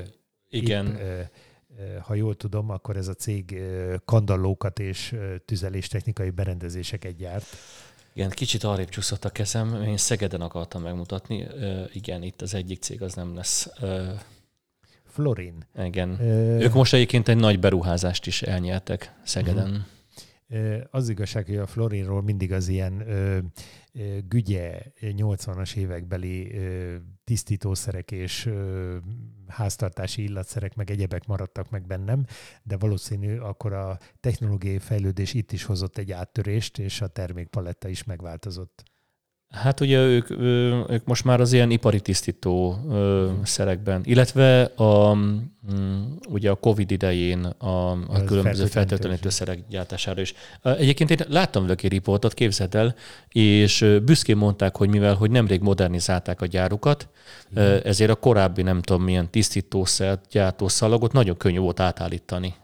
[0.50, 0.88] igen.
[0.88, 3.62] Itt, uh, ha jól tudom, akkor ez a cég
[4.06, 5.16] kandallókat és
[5.46, 7.46] tüzeléstechnikai berendezéseket gyárt.
[8.14, 11.48] Igen, kicsit arrébb csúszott a kezem, én Szegeden akartam megmutatni.
[11.94, 13.70] Igen, itt az egyik cég az nem lesz.
[15.06, 15.66] Florin.
[15.84, 16.10] Igen.
[16.10, 16.20] Uh,
[16.62, 19.70] ők most egyébként egy nagy beruházást is elnyertek Szegeden.
[19.70, 19.84] Uh-huh.
[20.90, 23.38] Az igazság, hogy a Florinról mindig az ilyen ö,
[23.94, 28.98] ö, gügye 80-as évekbeli ö, tisztítószerek és ö,
[29.48, 32.26] háztartási illatszerek meg egyebek maradtak meg bennem,
[32.64, 38.04] de valószínű akkor a technológiai fejlődés itt is hozott egy áttörést, és a termékpaletta is
[38.04, 38.91] megváltozott.
[39.52, 40.30] Hát ugye ők,
[40.90, 42.78] ők most már az ilyen ipari tisztító
[43.44, 45.42] szerekben, illetve a, mm,
[46.30, 50.34] ugye a Covid idején a, a különböző feltétlenítő szerek gyártására is.
[50.64, 52.96] Egyébként én láttam velük egy riportot, képzeld el,
[53.30, 57.08] és büszkén mondták, hogy mivel hogy nemrég modernizálták a gyárukat,
[57.52, 57.82] Igen.
[57.84, 62.56] ezért a korábbi nem tudom milyen tisztítószer gyártószalagot nagyon könnyű volt átállítani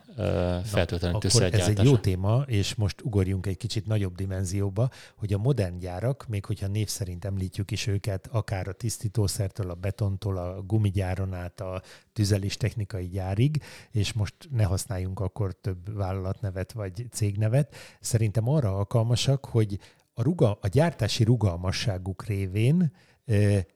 [0.63, 1.18] feltölteni
[1.51, 6.26] Ez egy jó téma, és most ugorjunk egy kicsit nagyobb dimenzióba, hogy a modern gyárak,
[6.28, 11.61] még hogyha név szerint említjük is őket, akár a tisztítószertől, a betontól, a gumigyáron át
[11.61, 11.82] a
[12.13, 13.61] tüzelés technikai gyárig,
[13.91, 19.80] és most ne használjunk akkor több vállalatnevet vagy cégnevet, szerintem arra alkalmasak, hogy
[20.13, 22.91] a, ruga, a gyártási rugalmasságuk révén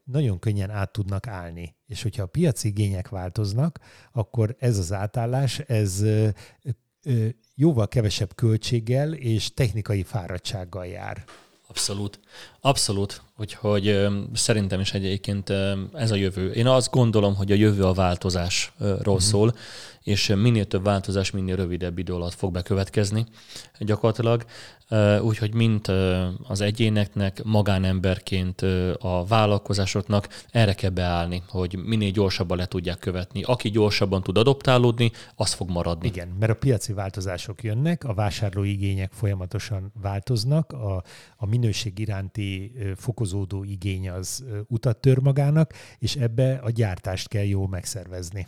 [0.04, 1.76] nagyon könnyen át tudnak állni.
[1.88, 3.80] És hogyha a piaci igények változnak,
[4.12, 6.04] akkor ez az átállás, ez
[7.56, 11.24] jóval kevesebb költséggel és technikai fáradtsággal jár.
[11.68, 12.20] Abszolút.
[12.62, 13.22] Abszolút.
[13.38, 15.50] Úgyhogy szerintem is egyébként
[15.94, 16.52] ez a jövő.
[16.52, 19.18] Én azt gondolom, hogy a jövő a változásról mm-hmm.
[19.18, 19.56] szól,
[20.04, 23.26] és minél több változás, minél rövidebb idő alatt fog bekövetkezni
[23.80, 24.46] gyakorlatilag.
[25.22, 25.88] Úgyhogy mint
[26.48, 28.62] az egyéneknek, magánemberként
[29.00, 33.44] a vállalkozásoknak erre kell beállni, hogy minél gyorsabban le tudják követni.
[33.44, 36.08] Aki gyorsabban tud adoptálódni, az fog maradni.
[36.08, 41.04] Igen, mert a piaci változások jönnek, a vásárló igények folyamatosan változnak, a,
[41.38, 47.68] a minőség iránti fokozódó igény az utat tör magának, és ebbe a gyártást kell jól
[47.68, 48.48] megszervezni.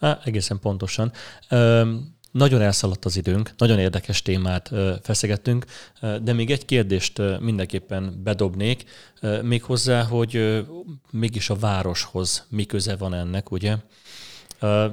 [0.00, 1.12] Há, egészen pontosan.
[2.30, 4.70] Nagyon elszaladt az időnk, nagyon érdekes témát
[5.02, 5.64] feszegettünk,
[6.22, 8.84] de még egy kérdést mindenképpen bedobnék,
[9.42, 10.64] méghozzá, hogy
[11.10, 13.76] mégis a városhoz mi köze van ennek, ugye?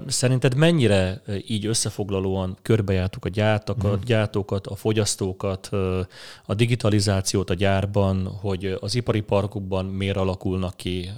[0.07, 4.05] Szerinted mennyire így összefoglalóan körbejártuk a gyártakat, mm.
[4.05, 5.69] gyártókat, a fogyasztókat,
[6.45, 11.09] a digitalizációt a gyárban, hogy az ipari parkokban miért alakulnak ki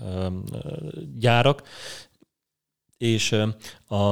[1.20, 1.64] gyárak,
[3.04, 3.32] és
[3.88, 4.12] a,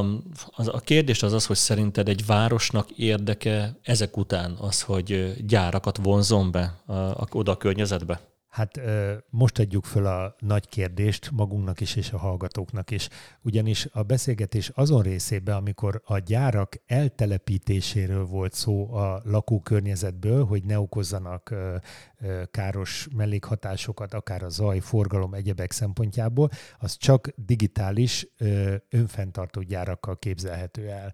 [0.55, 5.97] az, a kérdés az az, hogy szerinted egy városnak érdeke ezek után az, hogy gyárakat
[5.97, 8.30] vonzon be a, a, oda a környezetbe?
[8.51, 8.79] Hát
[9.29, 13.09] most adjuk föl a nagy kérdést magunknak is és a hallgatóknak is.
[13.41, 20.79] Ugyanis a beszélgetés azon részében, amikor a gyárak eltelepítéséről volt szó a lakókörnyezetből, hogy ne
[20.79, 21.55] okozzanak
[22.51, 26.49] káros mellékhatásokat, akár a zaj, forgalom, egyebek szempontjából,
[26.79, 28.27] az csak digitális
[28.89, 31.13] önfenntartó gyárakkal képzelhető el.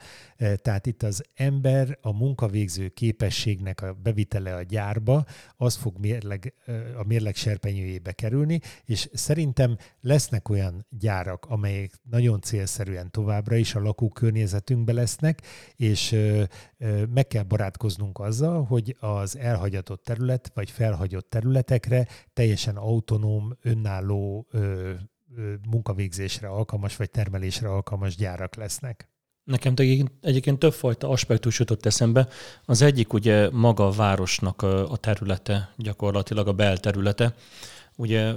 [0.58, 5.26] Tehát itt az ember, a munkavégző képességnek a bevitele a gyárba,
[5.58, 6.54] az fog mérleg,
[6.98, 13.82] a mérleg serpenyőjébe kerülni, és szerintem lesznek olyan gyárak, amelyek nagyon célszerűen továbbra is a
[13.82, 15.42] lakókörnyezetünkben lesznek,
[15.76, 16.16] és
[17.10, 24.48] meg kell barátkoznunk azzal, hogy az elhagyatott terület, vagy felhagyott területekre teljesen autonóm, önálló
[25.70, 29.10] munkavégzésre alkalmas, vagy termelésre alkalmas gyárak lesznek.
[29.48, 29.74] Nekem
[30.22, 32.28] egyébként többfajta aspektus jutott eszembe.
[32.66, 37.36] Az egyik ugye maga a városnak a területe, gyakorlatilag a belterülete.
[37.96, 38.34] Ugye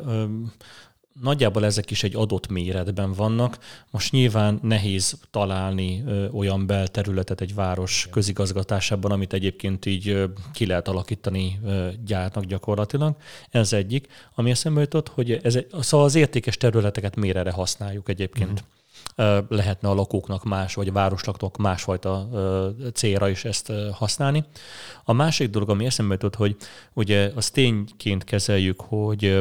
[1.20, 3.58] nagyjából ezek is egy adott méretben vannak.
[3.90, 11.60] Most nyilván nehéz találni olyan belterületet egy város közigazgatásában, amit egyébként így ki lehet alakítani
[12.06, 13.16] gyárnak gyakorlatilag.
[13.50, 14.06] Ez egyik.
[14.34, 18.50] Ami eszembe jutott, hogy ez, szóval az értékes területeket mérere használjuk egyébként.
[18.50, 18.78] Mm-hmm
[19.48, 22.28] lehetne a lakóknak más, vagy a városlaktók másfajta
[22.94, 24.44] célra is ezt használni.
[25.04, 26.56] A másik dolog, ami eszembe jutott, hogy
[26.92, 29.38] ugye az tényként kezeljük, hogy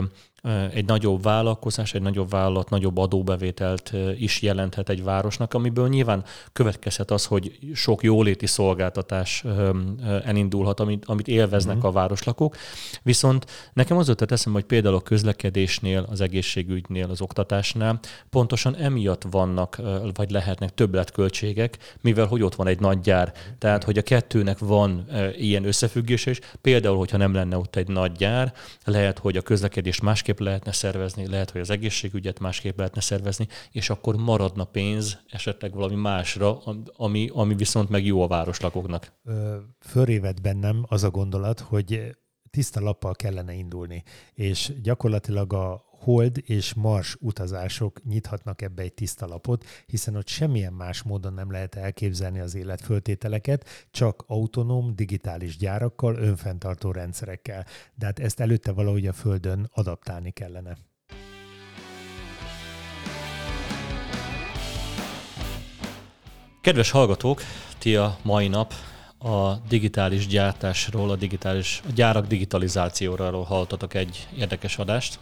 [0.74, 6.24] egy nagyobb vállalkozás, egy nagyobb vállalat nagyobb adóbevételt is jelenthet egy városnak, amiből nyilván
[6.54, 9.44] következhet az, hogy sok jóléti szolgáltatás
[10.24, 11.90] elindulhat, amit, amit élveznek uh-huh.
[11.90, 12.56] a városlakók.
[13.04, 19.26] Viszont nekem az ötlet eszem, hogy például a közlekedésnél, az egészségügynél, az oktatásnál pontosan emiatt
[19.32, 19.82] vannak,
[20.14, 23.34] vagy lehetnek többletköltségek, mivel hogy ott van egy nagy gyár.
[23.58, 25.06] Tehát, hogy a kettőnek van
[25.38, 26.40] ilyen összefüggése is.
[26.62, 28.54] Például, hogyha nem lenne ott egy nagy gyár,
[28.86, 33.48] lehet, hogy a közlekedés másképp másképp lehetne szervezni, lehet, hogy az egészségügyet másképp lehetne szervezni,
[33.72, 36.60] és akkor maradna pénz esetleg valami másra,
[36.98, 39.14] ami, ami viszont meg jó a városlakóknak.
[39.80, 42.18] Föléved bennem az a gondolat, hogy
[42.50, 44.04] tiszta lappal kellene indulni,
[44.34, 50.74] és gyakorlatilag a hold és mars utazások nyithatnak ebbe egy tiszta lapot, hiszen ott semmilyen
[50.74, 57.66] más módon nem lehet elképzelni az életföltételeket, csak autonóm digitális gyárakkal, önfenntartó rendszerekkel.
[57.96, 60.78] De hát ezt előtte valahogy a Földön adaptálni kellene.
[66.62, 67.42] Kedves hallgatók,
[67.78, 68.74] ti a mai nap
[69.18, 75.20] a digitális gyártásról, a, digitális, a gyárak digitalizációról hallottatok egy érdekes adást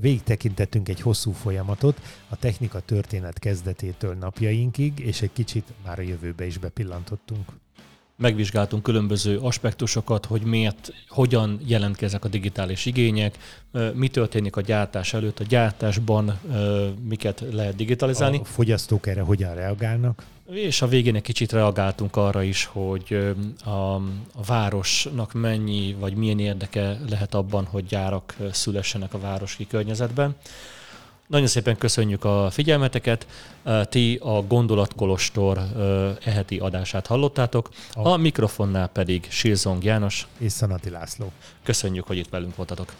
[0.00, 6.46] végigtekintettünk egy hosszú folyamatot, a technika történet kezdetétől napjainkig, és egy kicsit már a jövőbe
[6.46, 7.52] is bepillantottunk.
[8.16, 13.38] Megvizsgáltunk különböző aspektusokat, hogy miért, hogyan jelentkeznek a digitális igények,
[13.94, 16.40] mi történik a gyártás előtt, a gyártásban
[17.08, 18.38] miket lehet digitalizálni.
[18.38, 20.24] A fogyasztók erre hogyan reagálnak?
[20.50, 23.34] És a végén egy kicsit reagáltunk arra is, hogy
[23.64, 30.36] a, a városnak mennyi vagy milyen érdeke lehet abban, hogy gyárak szülessenek a városi környezetben.
[31.26, 33.26] Nagyon szépen köszönjük a figyelmeteket.
[33.82, 35.58] Ti a Gondolatkolostor
[36.24, 41.32] eheti adását hallottátok, a mikrofonnál pedig Silzong János és Szanati László.
[41.62, 42.92] Köszönjük, hogy itt velünk voltatok.